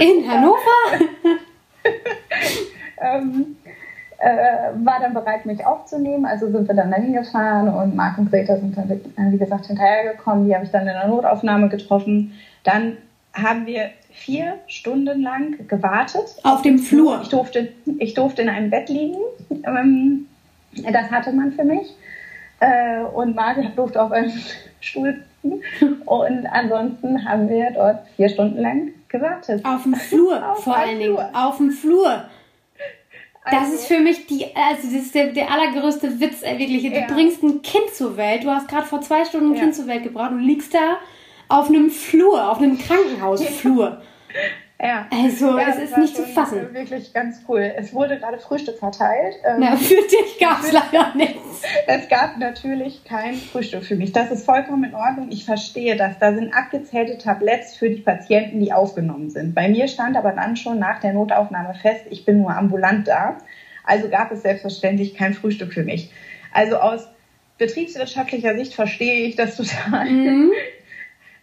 [0.00, 0.58] In Hannover?
[3.00, 3.56] ähm,
[4.18, 6.24] äh, war dann bereit, mich aufzunehmen.
[6.24, 10.46] Also sind wir dann dahin gefahren und Marc und Greta sind dann, wie gesagt, hinterhergekommen.
[10.46, 12.32] Die habe ich dann in der Notaufnahme getroffen.
[12.62, 12.98] Dann
[13.32, 16.36] haben wir vier Stunden lang gewartet.
[16.44, 17.20] Auf dem Flur?
[17.22, 19.18] Ich durfte, ich durfte in einem Bett liegen.
[19.64, 20.28] Ähm,
[20.72, 21.94] das hatte man für mich.
[22.60, 24.32] Äh, und Marc durfte auf einem
[24.80, 29.64] Stuhl und ansonsten haben wir dort vier Stunden lang gewartet.
[29.64, 31.18] Auf dem Flur, auf vor allen Dingen.
[31.34, 32.24] Auf dem Flur.
[33.44, 36.82] Das also, ist für mich die, also das ist der, der allergrößte Witz, ey, wirklich.
[36.82, 37.06] Du ja.
[37.08, 38.44] bringst ein Kind zur Welt.
[38.44, 39.62] Du hast gerade vor zwei Stunden ein ja.
[39.62, 40.98] Kind zur Welt gebracht und liegst da
[41.48, 44.00] auf einem Flur, auf einem Krankenhausflur.
[44.82, 45.06] Ja.
[45.10, 46.74] Also, ja, es ist nicht zu fassen.
[46.74, 47.72] Wirklich ganz cool.
[47.76, 49.36] Es wurde gerade Frühstück verteilt.
[49.44, 51.62] Ähm, für dich gab es leider nichts.
[51.86, 54.12] Es gab natürlich kein Frühstück für mich.
[54.12, 55.28] Das ist vollkommen in Ordnung.
[55.30, 56.18] Ich verstehe das.
[56.18, 59.54] Da sind abgezählte Tabletts für die Patienten, die aufgenommen sind.
[59.54, 63.38] Bei mir stand aber dann schon nach der Notaufnahme fest, ich bin nur ambulant da.
[63.84, 66.10] Also gab es selbstverständlich kein Frühstück für mich.
[66.52, 67.08] Also aus
[67.58, 70.10] betriebswirtschaftlicher Sicht verstehe ich das total.
[70.10, 70.50] Mhm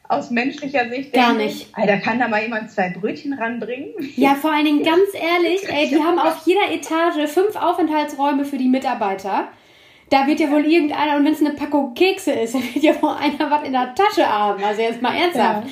[0.10, 1.68] aus menschlicher Sicht gar nicht.
[1.74, 3.94] Alter, kann da mal jemand zwei Brötchen ranbringen?
[4.16, 8.58] Ja, vor allen Dingen ganz ehrlich, ey, die haben auf jeder Etage fünf Aufenthaltsräume für
[8.58, 9.48] die Mitarbeiter.
[10.10, 13.02] Da wird ja wohl irgendeiner, und wenn es eine Packung Kekse ist, dann wird ja
[13.02, 14.62] wohl einer was in der Tasche haben.
[14.64, 15.68] Also jetzt mal ernsthaft.
[15.68, 15.72] Ja.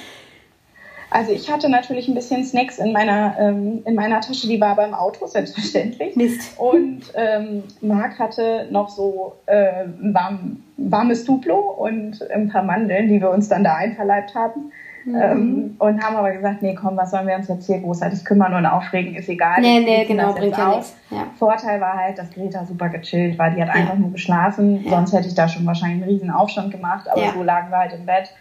[1.09, 4.75] Also ich hatte natürlich ein bisschen Snacks in meiner, ähm, in meiner Tasche, die war
[4.75, 6.15] beim Auto, selbstverständlich.
[6.15, 6.53] Mist.
[6.59, 13.19] Und ähm, Marc hatte noch so äh, warm, warmes Duplo und ein paar Mandeln, die
[13.19, 14.71] wir uns dann da einverleibt haben.
[15.05, 15.15] Mhm.
[15.15, 18.53] Ähm, und haben aber gesagt, nee, komm, was sollen wir uns jetzt hier großartig kümmern
[18.53, 19.61] und aufregen, ist egal.
[19.61, 20.95] Nee, nee, genau, bringt ja nichts.
[21.09, 21.27] Ja.
[21.39, 23.49] Vorteil war halt, dass Greta super gechillt war.
[23.51, 23.75] Die hat ja.
[23.75, 24.83] einfach nur geschlafen.
[24.83, 24.91] Ja.
[24.91, 27.09] Sonst hätte ich da schon wahrscheinlich einen riesen Aufstand gemacht.
[27.09, 28.33] Aber so lagen wir halt im Bett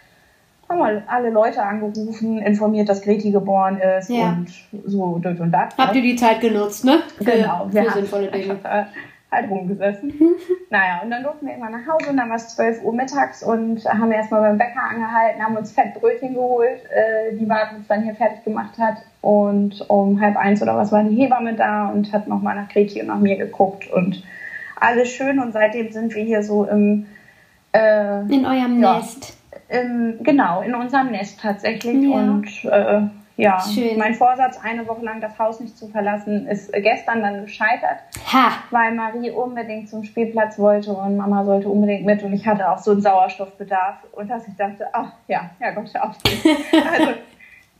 [0.69, 4.29] haben wir alle Leute angerufen, informiert, dass Greti geboren ist ja.
[4.29, 4.49] und
[4.85, 5.77] so und und das.
[5.77, 6.99] Habt ihr die Zeit genutzt, ne?
[7.19, 8.57] Genau, wir für haben sinnvolle Dinge.
[9.31, 10.13] halt rumgesessen.
[10.69, 13.43] naja, und dann durften wir irgendwann nach Hause und dann war es 12 Uhr mittags
[13.43, 18.03] und haben erstmal beim Bäcker angehalten, haben uns Fettbrötchen geholt, äh, die Marc uns dann
[18.03, 18.97] hier fertig gemacht hat.
[19.21, 23.01] Und um halb eins oder was war die Hebamme da und hat nochmal nach Greti
[23.01, 24.23] und nach mir geguckt und
[24.79, 25.39] alles schön.
[25.39, 27.07] Und seitdem sind wir hier so im.
[27.73, 29.36] Äh, in eurem ja, Nest
[29.69, 32.03] im, genau, in unserem Nest tatsächlich.
[32.03, 32.15] Ja.
[32.15, 33.01] Und äh,
[33.37, 33.99] ja, Schön.
[33.99, 37.99] mein Vorsatz, eine Woche lang das Haus nicht zu verlassen, ist gestern dann gescheitert,
[38.33, 38.51] ha.
[38.71, 42.79] weil Marie unbedingt zum Spielplatz wollte und Mama sollte unbedingt mit und ich hatte auch
[42.79, 46.15] so einen Sauerstoffbedarf und dass ich dachte, ach ja, ja Gott, auf
[46.91, 47.13] Also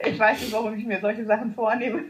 [0.05, 2.01] ich weiß nicht, warum ich mir solche Sachen vornehme.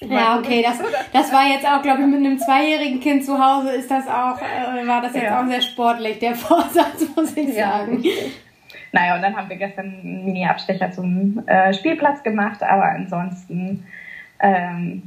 [0.00, 0.78] ja, okay, das,
[1.12, 4.38] das war jetzt auch, glaube ich, mit einem zweijährigen Kind zu Hause ist das auch,
[4.38, 5.42] äh, war das jetzt ja.
[5.42, 8.00] auch sehr sportlich, der Vorsatz, muss ich sagen.
[8.04, 8.12] Ja,
[8.92, 13.84] naja, und dann haben wir gestern einen Mini-Abstecher zum äh, Spielplatz gemacht, aber ansonsten,
[14.40, 15.02] ähm,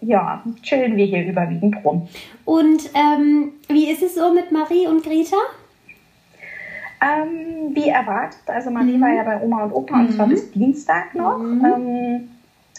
[0.00, 2.08] ja, chillen wir hier überwiegend rum.
[2.44, 5.36] Und ähm, wie ist es so mit Marie und Greta?
[7.00, 9.00] Ähm, wie erwartet, also Marie mhm.
[9.02, 10.06] war ja bei Oma und Opa mhm.
[10.06, 11.38] und zwar bis Dienstag noch.
[11.38, 11.64] Mhm.
[11.64, 12.28] Ähm,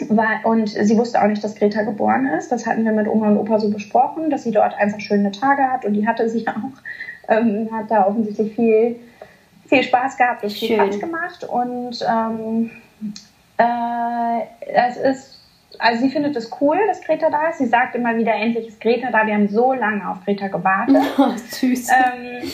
[0.08, 2.52] war, und sie wusste auch nicht, dass Greta geboren ist.
[2.52, 5.63] Das hatten wir mit Oma und Opa so besprochen, dass sie dort einfach schöne Tage
[5.63, 6.82] hat und die hatte sie auch.
[7.28, 8.95] Ähm, hat da offensichtlich viel
[9.69, 11.43] viel Spaß gehabt und viel Quatsch gemacht.
[11.43, 12.71] Und ähm,
[13.58, 15.39] äh, es ist,
[15.77, 17.60] also sie findet es cool, dass Greta da ist.
[17.60, 19.25] Sie sagt immer wieder, endlich ist Greta da.
[19.25, 20.97] Wir haben so lange auf Greta gewartet.
[21.17, 21.89] Oh, süß.
[21.89, 22.51] Ähm,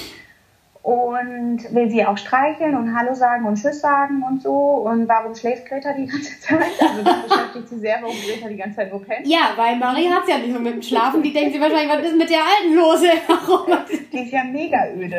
[0.85, 4.51] und will sie auch streicheln und Hallo sagen und Tschüss sagen und so.
[4.51, 6.59] Und warum schläft Greta die ganze Zeit?
[6.79, 9.25] Also das beschäftigt sie sehr, warum Greta die ganze Zeit nur pennt.
[9.25, 11.23] Ja, weil Marie hat es ja nicht so mit dem Schlafen.
[11.23, 13.01] Die denkt sie wahrscheinlich, was ist mit der Alten los?
[13.27, 13.77] Warum?
[14.13, 15.17] Die ist ja mega öde.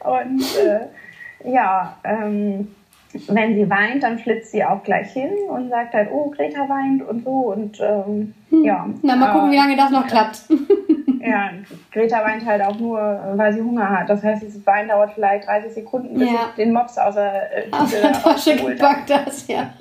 [0.00, 2.74] Und äh, ja, ähm,
[3.12, 7.06] wenn sie weint, dann flitzt sie auch gleich hin und sagt halt, oh, Greta weint
[7.06, 8.64] und so und ähm, hm.
[8.64, 8.88] ja.
[9.02, 10.44] Na, mal gucken, wie lange das noch klappt.
[11.20, 11.50] ja,
[11.92, 12.98] Greta weint halt auch nur,
[13.34, 14.08] weil sie Hunger hat.
[14.08, 16.52] Das heißt, das Wein dauert vielleicht 30 Sekunden, bis ja.
[16.56, 19.72] den Mops außer äh, aus der Tasche gepackt hast, ja.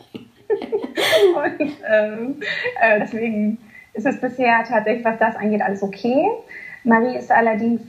[0.49, 2.35] und ähm,
[2.81, 3.59] äh, deswegen
[3.93, 6.27] ist es bisher tatsächlich, was das angeht, alles okay.
[6.83, 7.81] Marie ist allerdings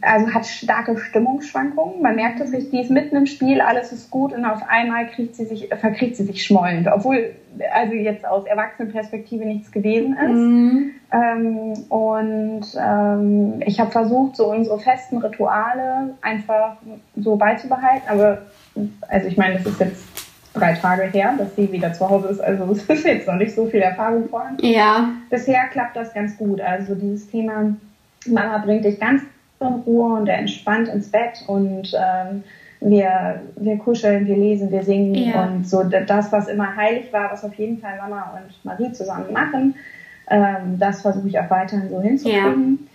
[0.00, 2.00] also hat starke Stimmungsschwankungen.
[2.00, 5.06] Man merkt es richtig, die ist mitten im Spiel, alles ist gut und auf einmal
[5.06, 7.34] kriegt sie sich, verkriegt sie sich schmollend, obwohl
[7.72, 10.30] also jetzt aus Erwachsenenperspektive nichts gewesen ist.
[10.30, 10.90] Mhm.
[11.12, 16.76] Ähm, und ähm, ich habe versucht, so unsere festen Rituale einfach
[17.16, 18.42] so beizubehalten, aber
[19.08, 20.04] also ich meine, das ist jetzt
[20.54, 23.54] drei Tage her, dass sie wieder zu Hause ist, also es ist jetzt noch nicht
[23.54, 24.64] so viel Erfahrung vorhanden.
[24.64, 25.10] Ja.
[25.28, 26.62] Bisher klappt das ganz gut.
[26.62, 27.76] Also dieses Thema
[28.26, 29.22] Mama bringt dich ganz
[29.60, 32.42] in Ruhe und er entspannt ins Bett und ähm,
[32.80, 35.44] wir, wir kuscheln, wir lesen, wir singen ja.
[35.44, 39.32] und so das, was immer heilig war, was auf jeden Fall Mama und Marie zusammen
[39.32, 39.74] machen,
[40.28, 42.88] ähm, das versuche ich auch weiterhin so hinzukriegen.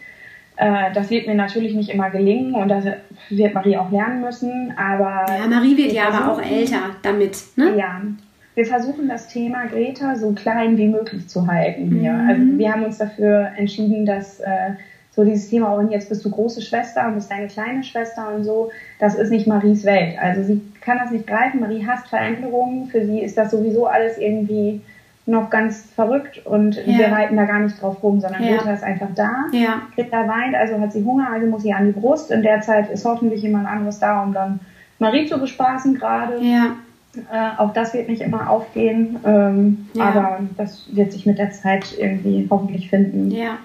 [0.59, 0.87] Ja.
[0.89, 2.85] Äh, das wird mir natürlich nicht immer gelingen und das
[3.29, 5.25] wird Marie auch lernen müssen, aber...
[5.27, 7.75] Ja, Marie wird ja aber auch älter damit, ne?
[7.75, 8.01] Ja,
[8.53, 12.11] wir versuchen das Thema Greta so klein wie möglich zu halten hier.
[12.11, 12.29] Mhm.
[12.29, 14.71] Also wir haben uns dafür entschieden, dass äh,
[15.13, 18.43] so dieses Thema, und jetzt bist du große Schwester und bist deine kleine Schwester und
[18.43, 20.17] so, das ist nicht Maries Welt.
[20.19, 21.59] Also sie kann das nicht greifen.
[21.59, 22.87] Marie hasst Veränderungen.
[22.87, 24.81] Für sie ist das sowieso alles irgendwie
[25.25, 26.97] noch ganz verrückt und ja.
[26.97, 28.57] wir reiten da gar nicht drauf rum, sondern ja.
[28.57, 29.45] Greta ist einfach da.
[29.51, 29.81] Ja.
[29.95, 32.31] Greta weint, also hat sie Hunger, also muss sie an die Brust.
[32.31, 34.59] In der Zeit ist hoffentlich jemand anderes da, um dann
[34.97, 36.39] Marie zu bespaßen gerade.
[36.41, 36.75] Ja.
[37.31, 40.05] Äh, auch das wird nicht immer aufgehen, ähm, ja.
[40.05, 43.29] aber das wird sich mit der Zeit irgendwie hoffentlich finden.
[43.31, 43.57] Ja.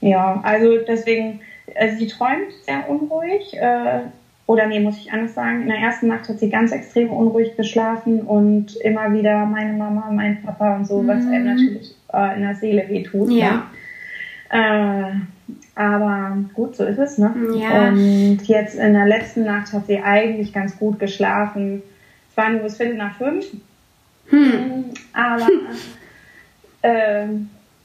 [0.00, 1.40] Ja, also deswegen,
[1.74, 3.54] also sie träumt sehr unruhig.
[3.54, 4.00] Äh,
[4.46, 5.62] oder nee, muss ich anders sagen.
[5.62, 10.10] In der ersten Nacht hat sie ganz extrem unruhig geschlafen und immer wieder meine Mama,
[10.10, 11.08] mein Papa und so, mhm.
[11.08, 13.30] was einem natürlich äh, in der Seele wehtut.
[13.30, 13.66] Ja.
[14.50, 15.18] Ne?
[15.18, 17.34] Äh, aber gut, so ist es, ne?
[17.56, 17.90] Ja.
[17.90, 21.82] Und jetzt in der letzten Nacht hat sie eigentlich ganz gut geschlafen.
[22.30, 23.46] Es war nur bis Viertel nach fünf.
[24.30, 24.84] Hm.
[25.12, 25.46] Aber
[26.82, 27.26] äh,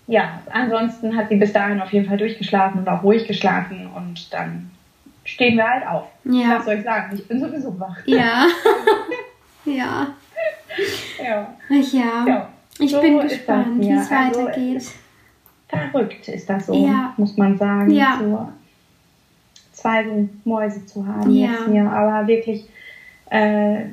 [0.07, 4.33] ja, ansonsten hat sie bis dahin auf jeden Fall durchgeschlafen und auch ruhig geschlafen und
[4.33, 4.71] dann
[5.23, 6.07] stehen wir halt auf.
[6.25, 6.57] Ja.
[6.57, 7.15] Was soll ich sagen?
[7.15, 7.97] Ich bin sowieso wach.
[8.05, 8.47] Ja.
[9.65, 10.07] ja.
[11.23, 11.55] Ja.
[11.69, 12.25] Ja.
[12.27, 12.49] ja.
[12.79, 14.91] Ich so bin gespannt, wie es also, weitergeht.
[15.67, 17.13] Verrückt ist das so, ja.
[17.17, 17.91] muss man sagen.
[17.91, 18.17] Ja.
[18.19, 18.49] So
[19.73, 21.51] zwei so Mäuse zu haben ja.
[21.51, 21.89] jetzt hier.
[21.89, 22.67] Aber wirklich,
[23.29, 23.85] äh,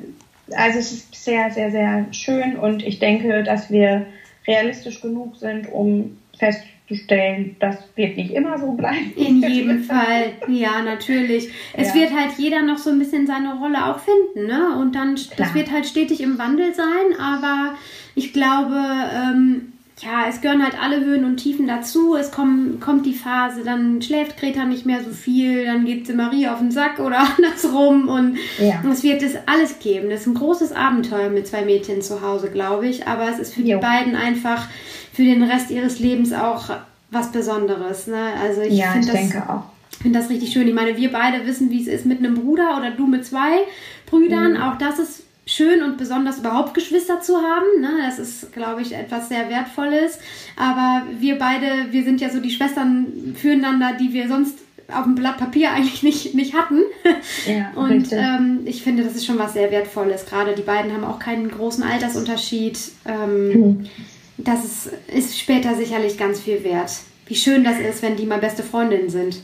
[0.55, 4.05] also es ist sehr, sehr, sehr schön und ich denke, dass wir
[4.51, 9.13] realistisch genug sind, um festzustellen, das wird nicht immer so bleiben.
[9.15, 11.49] In jedem Fall, ja, natürlich.
[11.73, 12.01] Es ja.
[12.01, 14.77] wird halt jeder noch so ein bisschen seine Rolle auch finden, ne?
[14.79, 15.35] Und dann, Klar.
[15.37, 17.75] das wird halt stetig im Wandel sein, aber
[18.15, 19.70] ich glaube, ähm,
[20.03, 22.15] ja, es gehören halt alle Höhen und Tiefen dazu.
[22.15, 26.13] Es kommt, kommt die Phase, dann schläft Greta nicht mehr so viel, dann geht sie
[26.13, 28.83] Marie auf den Sack oder andersrum und ja.
[28.91, 30.09] es wird es alles geben.
[30.09, 33.07] Das ist ein großes Abenteuer mit zwei Mädchen zu Hause, glaube ich.
[33.07, 33.77] Aber es ist für jo.
[33.77, 34.67] die beiden einfach
[35.13, 36.69] für den Rest ihres Lebens auch
[37.11, 38.07] was Besonderes.
[38.07, 38.33] Ne?
[38.41, 39.65] Also ich, ja, ich das, denke auch.
[40.01, 40.67] finde das richtig schön.
[40.67, 43.59] Ich meine, wir beide wissen, wie es ist mit einem Bruder oder du mit zwei
[44.07, 44.53] Brüdern.
[44.53, 44.61] Mhm.
[44.61, 47.81] Auch das ist schön und besonders überhaupt Geschwister zu haben.
[47.81, 47.99] Ne?
[48.05, 50.19] Das ist, glaube ich, etwas sehr Wertvolles.
[50.55, 54.59] Aber wir beide, wir sind ja so die Schwestern füreinander, die wir sonst
[54.93, 56.81] auf dem Blatt Papier eigentlich nicht, nicht hatten.
[57.47, 60.25] Ja, und ähm, ich finde, das ist schon was sehr Wertvolles.
[60.25, 62.77] Gerade die beiden haben auch keinen großen Altersunterschied.
[63.05, 63.89] Ähm, mhm.
[64.37, 66.91] Das ist, ist später sicherlich ganz viel wert.
[67.25, 69.41] Wie schön das ist, wenn die mal beste Freundinnen sind.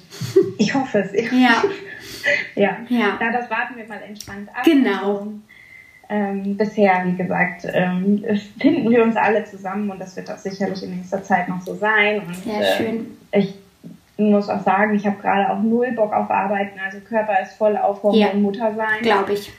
[0.57, 1.31] Ich hoffe es.
[1.31, 1.63] Ja.
[2.55, 2.77] ja.
[2.89, 3.17] ja.
[3.19, 3.31] ja.
[3.31, 4.63] das warten wir mal entspannt ab.
[4.63, 5.33] Genau.
[6.09, 8.23] Ähm, bisher, wie gesagt, ähm,
[8.59, 11.75] finden wir uns alle zusammen und das wird auch sicherlich in nächster Zeit noch so
[11.75, 12.21] sein.
[12.25, 13.17] Und, Sehr schön.
[13.31, 13.55] Äh, ich
[14.17, 16.79] muss auch sagen, ich habe gerade auch null Bock auf Arbeiten.
[16.83, 19.01] Also Körper ist voll auf Hormon ja, Mutter sein.
[19.01, 19.51] Glaube ich.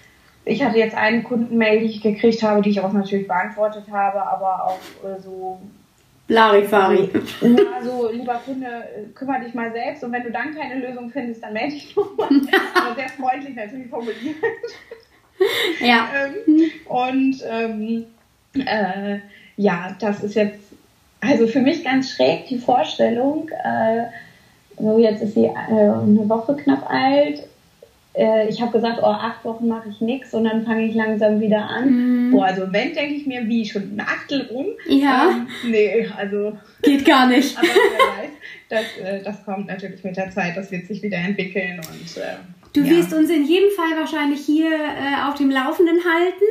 [0.45, 4.23] Ich hatte jetzt eine Kundenmail, die ich gekriegt habe, die ich auch natürlich beantwortet habe,
[4.23, 5.61] aber auch äh, so
[6.29, 7.11] Larifari.
[7.41, 8.67] Ja, so, lieber Kunde,
[9.15, 12.29] kümmere dich mal selbst und wenn du dann keine Lösung findest, dann melde dich nochmal.
[12.75, 14.37] aber sehr freundlich natürlich formuliert.
[15.81, 16.09] Ja.
[16.15, 18.05] Ähm, und ähm,
[18.55, 19.19] äh,
[19.57, 20.59] ja, das ist jetzt
[21.21, 23.49] also für mich ganz schräg die Vorstellung.
[23.49, 24.05] Äh,
[24.79, 27.43] so jetzt ist sie äh, eine Woche knapp alt.
[28.15, 31.41] Äh, ich habe gesagt, oh, acht Wochen mache ich nichts und dann fange ich langsam
[31.41, 32.31] wieder an.
[32.31, 32.35] Mm.
[32.35, 34.67] Oh, also wenn denke ich mir, wie schon ein Achtel rum.
[34.87, 35.31] Ja.
[35.31, 37.57] Ähm, nee, also geht gar nicht.
[37.57, 38.31] aber wer weiß,
[38.69, 40.57] das, äh, das kommt natürlich mit der Zeit.
[40.57, 42.37] Das wird sich wieder entwickeln und äh,
[42.73, 42.91] Du ja.
[42.91, 46.45] wirst uns in jedem Fall wahrscheinlich hier äh, auf dem Laufenden halten.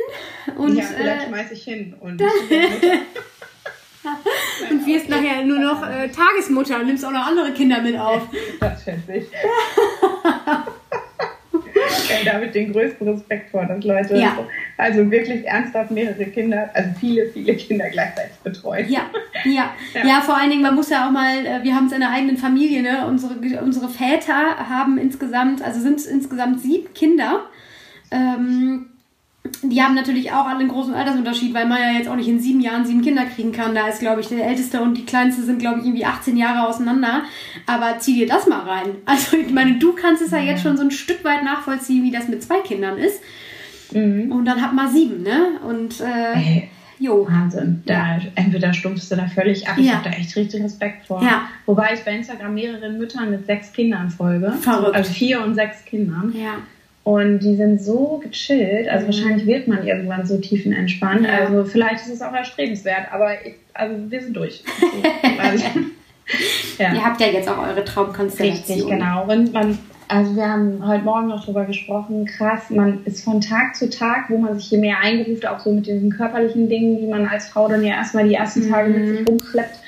[0.58, 1.94] Und, ja, vielleicht äh, schmeiß ich hin.
[2.00, 2.20] Und,
[4.70, 8.22] und wirst nachher nur noch äh, Tagesmutter und nimmst auch noch andere Kinder mit auf.
[8.60, 8.86] Das
[12.10, 14.36] äh, da habe ich den größten Respekt vor, dass Leute ja.
[14.76, 18.88] also wirklich ernsthaft mehrere Kinder, also viele, viele Kinder gleichzeitig betreuen.
[18.88, 19.02] Ja,
[19.44, 20.06] ja, ja.
[20.06, 22.10] ja vor allen Dingen, man muss ja auch mal, äh, wir haben es in der
[22.10, 23.06] eigenen Familie, ne?
[23.06, 27.46] unsere, unsere Väter haben insgesamt, also sind insgesamt sieben Kinder.
[28.10, 28.86] Ähm,
[29.62, 32.40] die haben natürlich auch alle einen großen Altersunterschied, weil man ja jetzt auch nicht in
[32.40, 33.74] sieben Jahren sieben Kinder kriegen kann.
[33.74, 36.68] Da ist, glaube ich, der Älteste und die Kleinste sind, glaube ich, irgendwie 18 Jahre
[36.68, 37.22] auseinander.
[37.66, 38.96] Aber zieh dir das mal rein.
[39.04, 42.10] Also, ich meine, du kannst es ja jetzt schon so ein Stück weit nachvollziehen, wie
[42.10, 43.20] das mit zwei Kindern ist.
[43.92, 44.30] Mhm.
[44.30, 45.58] Und dann hat man sieben, ne?
[45.66, 47.26] Und, äh, Ey, jo.
[47.28, 47.82] Wahnsinn.
[47.86, 49.76] Da, entweder stumpfst du da völlig ab.
[49.78, 49.94] Ich ja.
[49.94, 51.22] habe da echt richtig Respekt vor.
[51.22, 51.48] Ja.
[51.66, 54.52] Wobei ich bei Instagram mehreren Müttern mit sechs Kindern folge.
[54.60, 54.94] Verrückt.
[54.94, 56.32] Also vier und sechs Kindern.
[56.36, 56.56] Ja.
[57.04, 59.12] Und die sind so gechillt, also mhm.
[59.12, 61.24] wahrscheinlich wird man irgendwann so tiefenentspannt.
[61.24, 61.38] Ja.
[61.38, 64.62] Also vielleicht ist es auch erstrebenswert, aber ich, also wir sind durch.
[65.38, 65.64] also,
[66.78, 66.92] ja.
[66.92, 68.76] Ihr habt ja jetzt auch eure Traumkonstellation.
[68.76, 69.24] Richtig, genau.
[69.24, 69.78] Und man,
[70.08, 74.28] also wir haben heute Morgen noch drüber gesprochen, krass, man ist von Tag zu Tag,
[74.28, 77.48] wo man sich hier mehr eingeruft, auch so mit diesen körperlichen Dingen, die man als
[77.48, 78.98] Frau dann ja erstmal die ersten Tage mhm.
[78.98, 79.78] mit sich rumschleppt,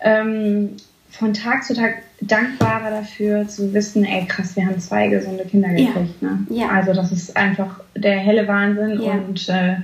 [0.00, 0.76] ähm,
[1.10, 5.68] von Tag zu Tag dankbarer dafür zu wissen, ey krass, wir haben zwei gesunde Kinder
[5.68, 6.14] gekriegt.
[6.20, 6.28] Ja.
[6.28, 6.46] Ne?
[6.50, 6.68] Ja.
[6.70, 9.12] Also das ist einfach der helle Wahnsinn ja.
[9.12, 9.76] und äh,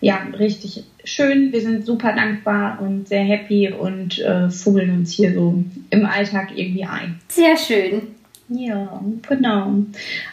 [0.00, 1.52] ja, richtig schön.
[1.52, 6.50] Wir sind super dankbar und sehr happy und äh, fummeln uns hier so im Alltag
[6.56, 7.20] irgendwie ein.
[7.28, 8.08] Sehr schön.
[8.48, 9.72] Ja, genau.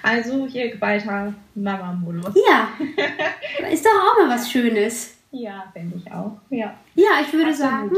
[0.02, 2.36] Also hier geballter Mama-Modus.
[2.50, 2.70] Ja,
[3.72, 5.16] ist doch auch mal was Schönes.
[5.32, 6.40] Ja, finde ich auch.
[6.50, 7.72] Ja, ja ich würde Absolut.
[7.72, 7.92] sagen,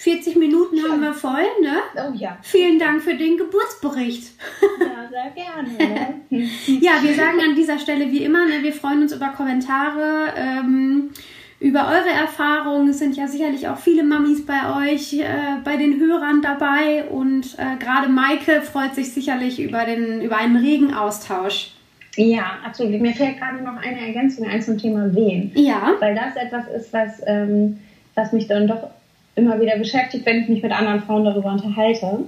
[0.00, 0.92] 40 Minuten Schön.
[0.92, 1.76] haben wir voll, ne?
[1.94, 2.38] Oh ja.
[2.40, 4.32] Vielen Dank für den Geburtsbericht.
[4.80, 6.22] Ja, sehr gerne.
[6.30, 6.48] Ne?
[6.80, 10.32] ja, wir sagen an dieser Stelle wie immer, ne, wir freuen uns über Kommentare.
[10.38, 11.10] Ähm,
[11.58, 12.88] über eure Erfahrungen.
[12.88, 15.26] Es sind ja sicherlich auch viele Mamis bei euch, äh,
[15.62, 20.56] bei den Hörern dabei und äh, gerade Maike freut sich sicherlich über, den, über einen
[20.56, 21.74] regen Austausch.
[22.16, 22.98] Ja, absolut.
[23.02, 25.52] Mir fällt gerade noch eine Ergänzung ein zum Thema Wehen.
[25.54, 25.92] Ja.
[26.00, 27.78] Weil das etwas ist, was, ähm,
[28.14, 28.88] was mich dann doch
[29.34, 32.24] immer wieder beschäftigt, wenn ich mich mit anderen Frauen darüber unterhalte.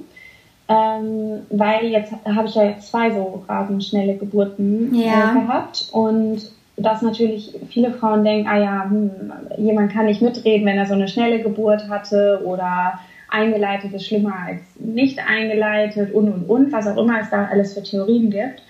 [0.68, 5.32] Ähm, weil jetzt habe ich ja jetzt zwei so rasend schnelle Geburten ja.
[5.32, 6.40] äh, gehabt und
[6.76, 9.10] dass natürlich viele Frauen denken, ah ja, hm,
[9.58, 12.98] jemand kann nicht mitreden, wenn er so eine schnelle Geburt hatte oder
[13.28, 17.74] eingeleitet ist schlimmer als nicht eingeleitet und und und, was auch immer es da alles
[17.74, 18.62] für Theorien gibt.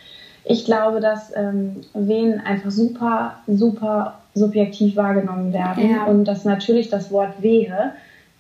[0.45, 6.05] Ich glaube, dass ähm, Wehen einfach super, super subjektiv wahrgenommen werden ja.
[6.05, 7.93] und dass natürlich das Wort Wehe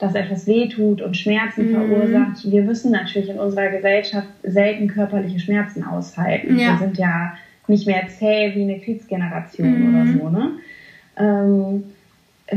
[0.03, 1.75] dass etwas wehtut und Schmerzen mhm.
[1.77, 2.51] verursacht.
[2.51, 6.59] Wir müssen natürlich in unserer Gesellschaft selten körperliche Schmerzen aushalten.
[6.59, 6.73] Ja.
[6.73, 7.35] Wir sind ja
[7.69, 9.95] nicht mehr zäh wie eine Kriegsgeneration mhm.
[9.95, 10.29] oder so.
[10.29, 10.51] Ne?
[11.17, 11.85] Ähm,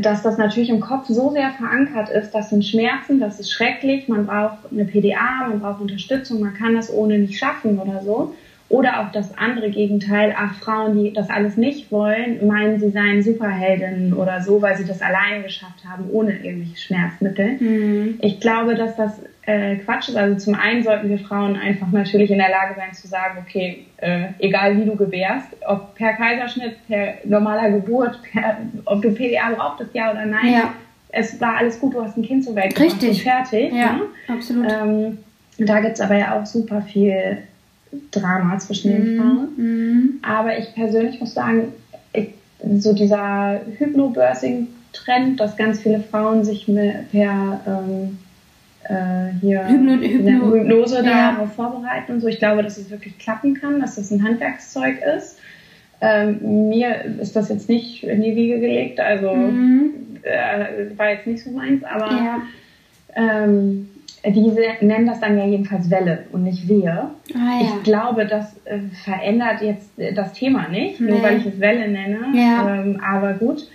[0.02, 4.08] dass das natürlich im Kopf so sehr verankert ist, das sind Schmerzen, das ist schrecklich,
[4.08, 8.34] man braucht eine PDA, man braucht Unterstützung, man kann das ohne nicht schaffen oder so.
[8.68, 13.22] Oder auch das andere Gegenteil, ach, Frauen, die das alles nicht wollen, meinen, sie seien
[13.22, 17.58] Superheldinnen oder so, weil sie das alleine geschafft haben, ohne irgendwelche Schmerzmittel.
[17.60, 18.20] Mhm.
[18.22, 20.16] Ich glaube, dass das äh, Quatsch ist.
[20.16, 23.86] Also zum einen sollten wir Frauen einfach natürlich in der Lage sein zu sagen, okay,
[23.98, 29.52] äh, egal wie du gebärst, ob per Kaiserschnitt, per normaler Geburt, per, ob du PDA
[29.56, 30.74] brauchtest, ja oder nein, ja.
[31.10, 33.10] es war alles gut, du hast ein Kind zur Welt gebracht Richtig.
[33.10, 33.74] und fertig.
[33.74, 34.02] Ja, ne?
[34.28, 34.72] absolut.
[34.72, 35.18] Ähm,
[35.60, 37.38] da gibt's aber ja auch super viel
[38.12, 39.20] Drama zwischen den mhm.
[39.20, 39.48] Frauen.
[39.58, 40.20] Mhm.
[40.22, 41.74] Aber ich persönlich muss sagen,
[42.14, 42.30] ich,
[42.80, 48.18] so dieser Hypnobirthing-Trend, dass ganz viele Frauen sich per ähm,
[48.88, 51.32] äh, hier Hypno, Hypno, Hypnose ja.
[51.32, 52.28] darauf vorbereiten und so.
[52.28, 55.40] Ich glaube, dass es wirklich klappen kann, dass das ein Handwerkszeug ist.
[56.02, 60.18] Ähm, mir ist das jetzt nicht in die Wiege gelegt, also mhm.
[60.24, 62.42] äh, war jetzt nicht so meins, aber ja.
[63.16, 63.90] ähm,
[64.32, 67.10] diese nennen das dann ja jedenfalls Welle und nicht Wehe.
[67.34, 67.62] Ah, ja.
[67.62, 71.12] Ich glaube, das äh, verändert jetzt äh, das Thema nicht, nee.
[71.12, 72.20] nur weil ich es Welle nenne.
[72.34, 72.76] Ja.
[72.76, 73.68] Ähm, aber gut.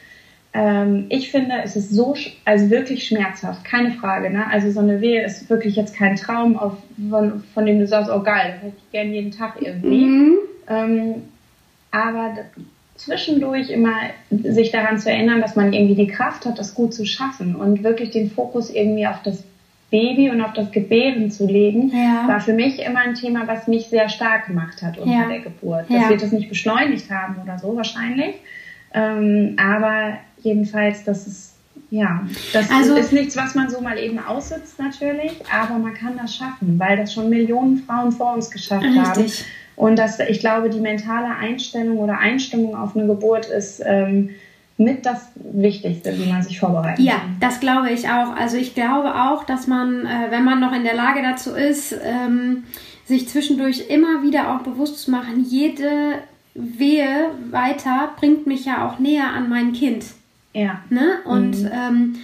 [0.52, 4.30] Ähm, ich finde, es ist so, also wirklich schmerzhaft, keine Frage.
[4.30, 4.44] Ne?
[4.50, 6.74] Also so eine Wehe ist wirklich jetzt kein Traum, auf,
[7.08, 10.04] von, von dem du sagst, oh geil, das hätte ich gerne jeden Tag irgendwie.
[10.04, 10.38] Mhm.
[10.68, 11.14] Ähm,
[11.92, 12.34] aber
[12.96, 13.94] zwischendurch immer
[14.30, 17.82] sich daran zu erinnern, dass man irgendwie die Kraft hat, das gut zu schaffen und
[17.82, 19.44] wirklich den Fokus irgendwie auf das
[19.90, 22.28] Baby und auf das Gebären zu legen, ja.
[22.28, 25.28] war für mich immer ein Thema, was mich sehr stark gemacht hat unter ja.
[25.28, 25.90] der Geburt.
[25.90, 26.08] Dass ja.
[26.08, 28.36] wir das nicht beschleunigt haben oder so wahrscheinlich.
[28.94, 31.54] Ähm, aber jedenfalls, das ist,
[31.90, 36.16] ja, das also, ist nichts, was man so mal eben aussitzt natürlich, aber man kann
[36.16, 39.04] das schaffen, weil das schon Millionen Frauen vor uns geschafft richtig.
[39.04, 39.26] haben.
[39.76, 44.30] Und das, ich glaube, die mentale Einstellung oder Einstimmung auf eine Geburt ist ähm,
[44.80, 47.36] mit das Wichtigste, wie man sich vorbereiten ja, kann.
[47.40, 48.34] Ja, das glaube ich auch.
[48.34, 51.94] Also ich glaube auch, dass man, äh, wenn man noch in der Lage dazu ist,
[52.02, 52.64] ähm,
[53.04, 56.20] sich zwischendurch immer wieder auch bewusst zu machen, jede
[56.54, 60.06] Wehe weiter bringt mich ja auch näher an mein Kind.
[60.54, 60.80] Ja.
[60.88, 61.18] Ne?
[61.24, 61.70] Und mhm.
[61.72, 62.16] ähm,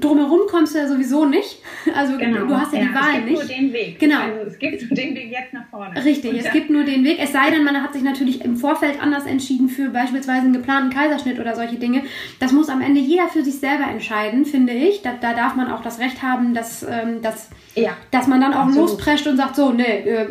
[0.00, 1.58] drumherum kommst du ja sowieso nicht.
[1.94, 2.44] Also genau.
[2.44, 3.40] du hast ja, ja die Wahl nicht.
[3.40, 3.98] Es gibt nur den Weg.
[3.98, 4.20] Genau.
[4.20, 6.04] Also es gibt nur den Weg jetzt nach vorne.
[6.04, 7.18] Richtig, Und es gibt nur den Weg.
[7.18, 10.90] Es sei denn, man hat sich natürlich im Vorfeld anders entschieden für beispielsweise einen geplanten
[10.90, 12.02] Kaiserschnitt oder solche Dinge.
[12.40, 15.02] Das muss am Ende jeder für sich selber entscheiden, finde ich.
[15.02, 17.96] Da, da darf man auch das Recht haben, dass, ähm, dass, ja.
[18.10, 18.90] dass man dann auch Absolut.
[18.90, 20.26] losprescht und sagt, so, nee, äh,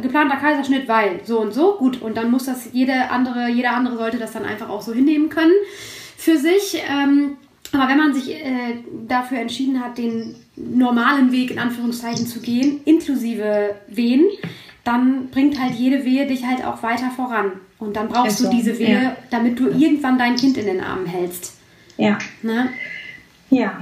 [0.00, 1.76] geplanter Kaiserschnitt, weil so und so.
[1.76, 4.92] Gut, und dann muss das jede andere, jeder andere sollte das dann einfach auch so
[4.92, 5.52] hinnehmen können
[6.16, 6.82] für sich.
[6.90, 7.36] Ähm,
[7.72, 8.76] aber wenn man sich äh,
[9.08, 14.24] dafür entschieden hat, den normalen Weg in Anführungszeichen zu gehen, inklusive Wehen,
[14.84, 17.52] dann bringt halt jede Wehe dich halt auch weiter voran.
[17.78, 19.16] Und dann brauchst Ist du so, diese Wehe, ja.
[19.30, 21.54] damit du irgendwann dein Kind in den Armen hältst.
[21.96, 22.70] Ja, Ne?
[23.50, 23.78] ja,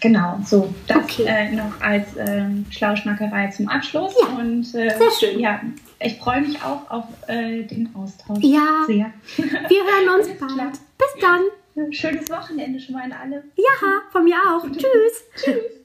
[0.00, 0.38] genau.
[0.44, 1.24] So, das Okay.
[1.26, 4.14] äh, noch als ähm, Schlauschnackerei zum Abschluss.
[4.20, 5.40] Ja, Und äh, sehr schön.
[5.40, 5.60] Ja,
[6.00, 8.42] ich freue mich auch auf äh, den Austausch.
[8.42, 8.84] Ja.
[8.86, 9.10] Sehr.
[9.36, 9.46] Wir
[9.84, 10.72] hören uns bald.
[10.98, 11.40] Bis dann.
[11.90, 13.44] Schönes Wochenende schon mal an alle.
[13.56, 14.62] Ja, von mir auch.
[14.72, 15.24] Tschüss.
[15.36, 15.81] Tschüss.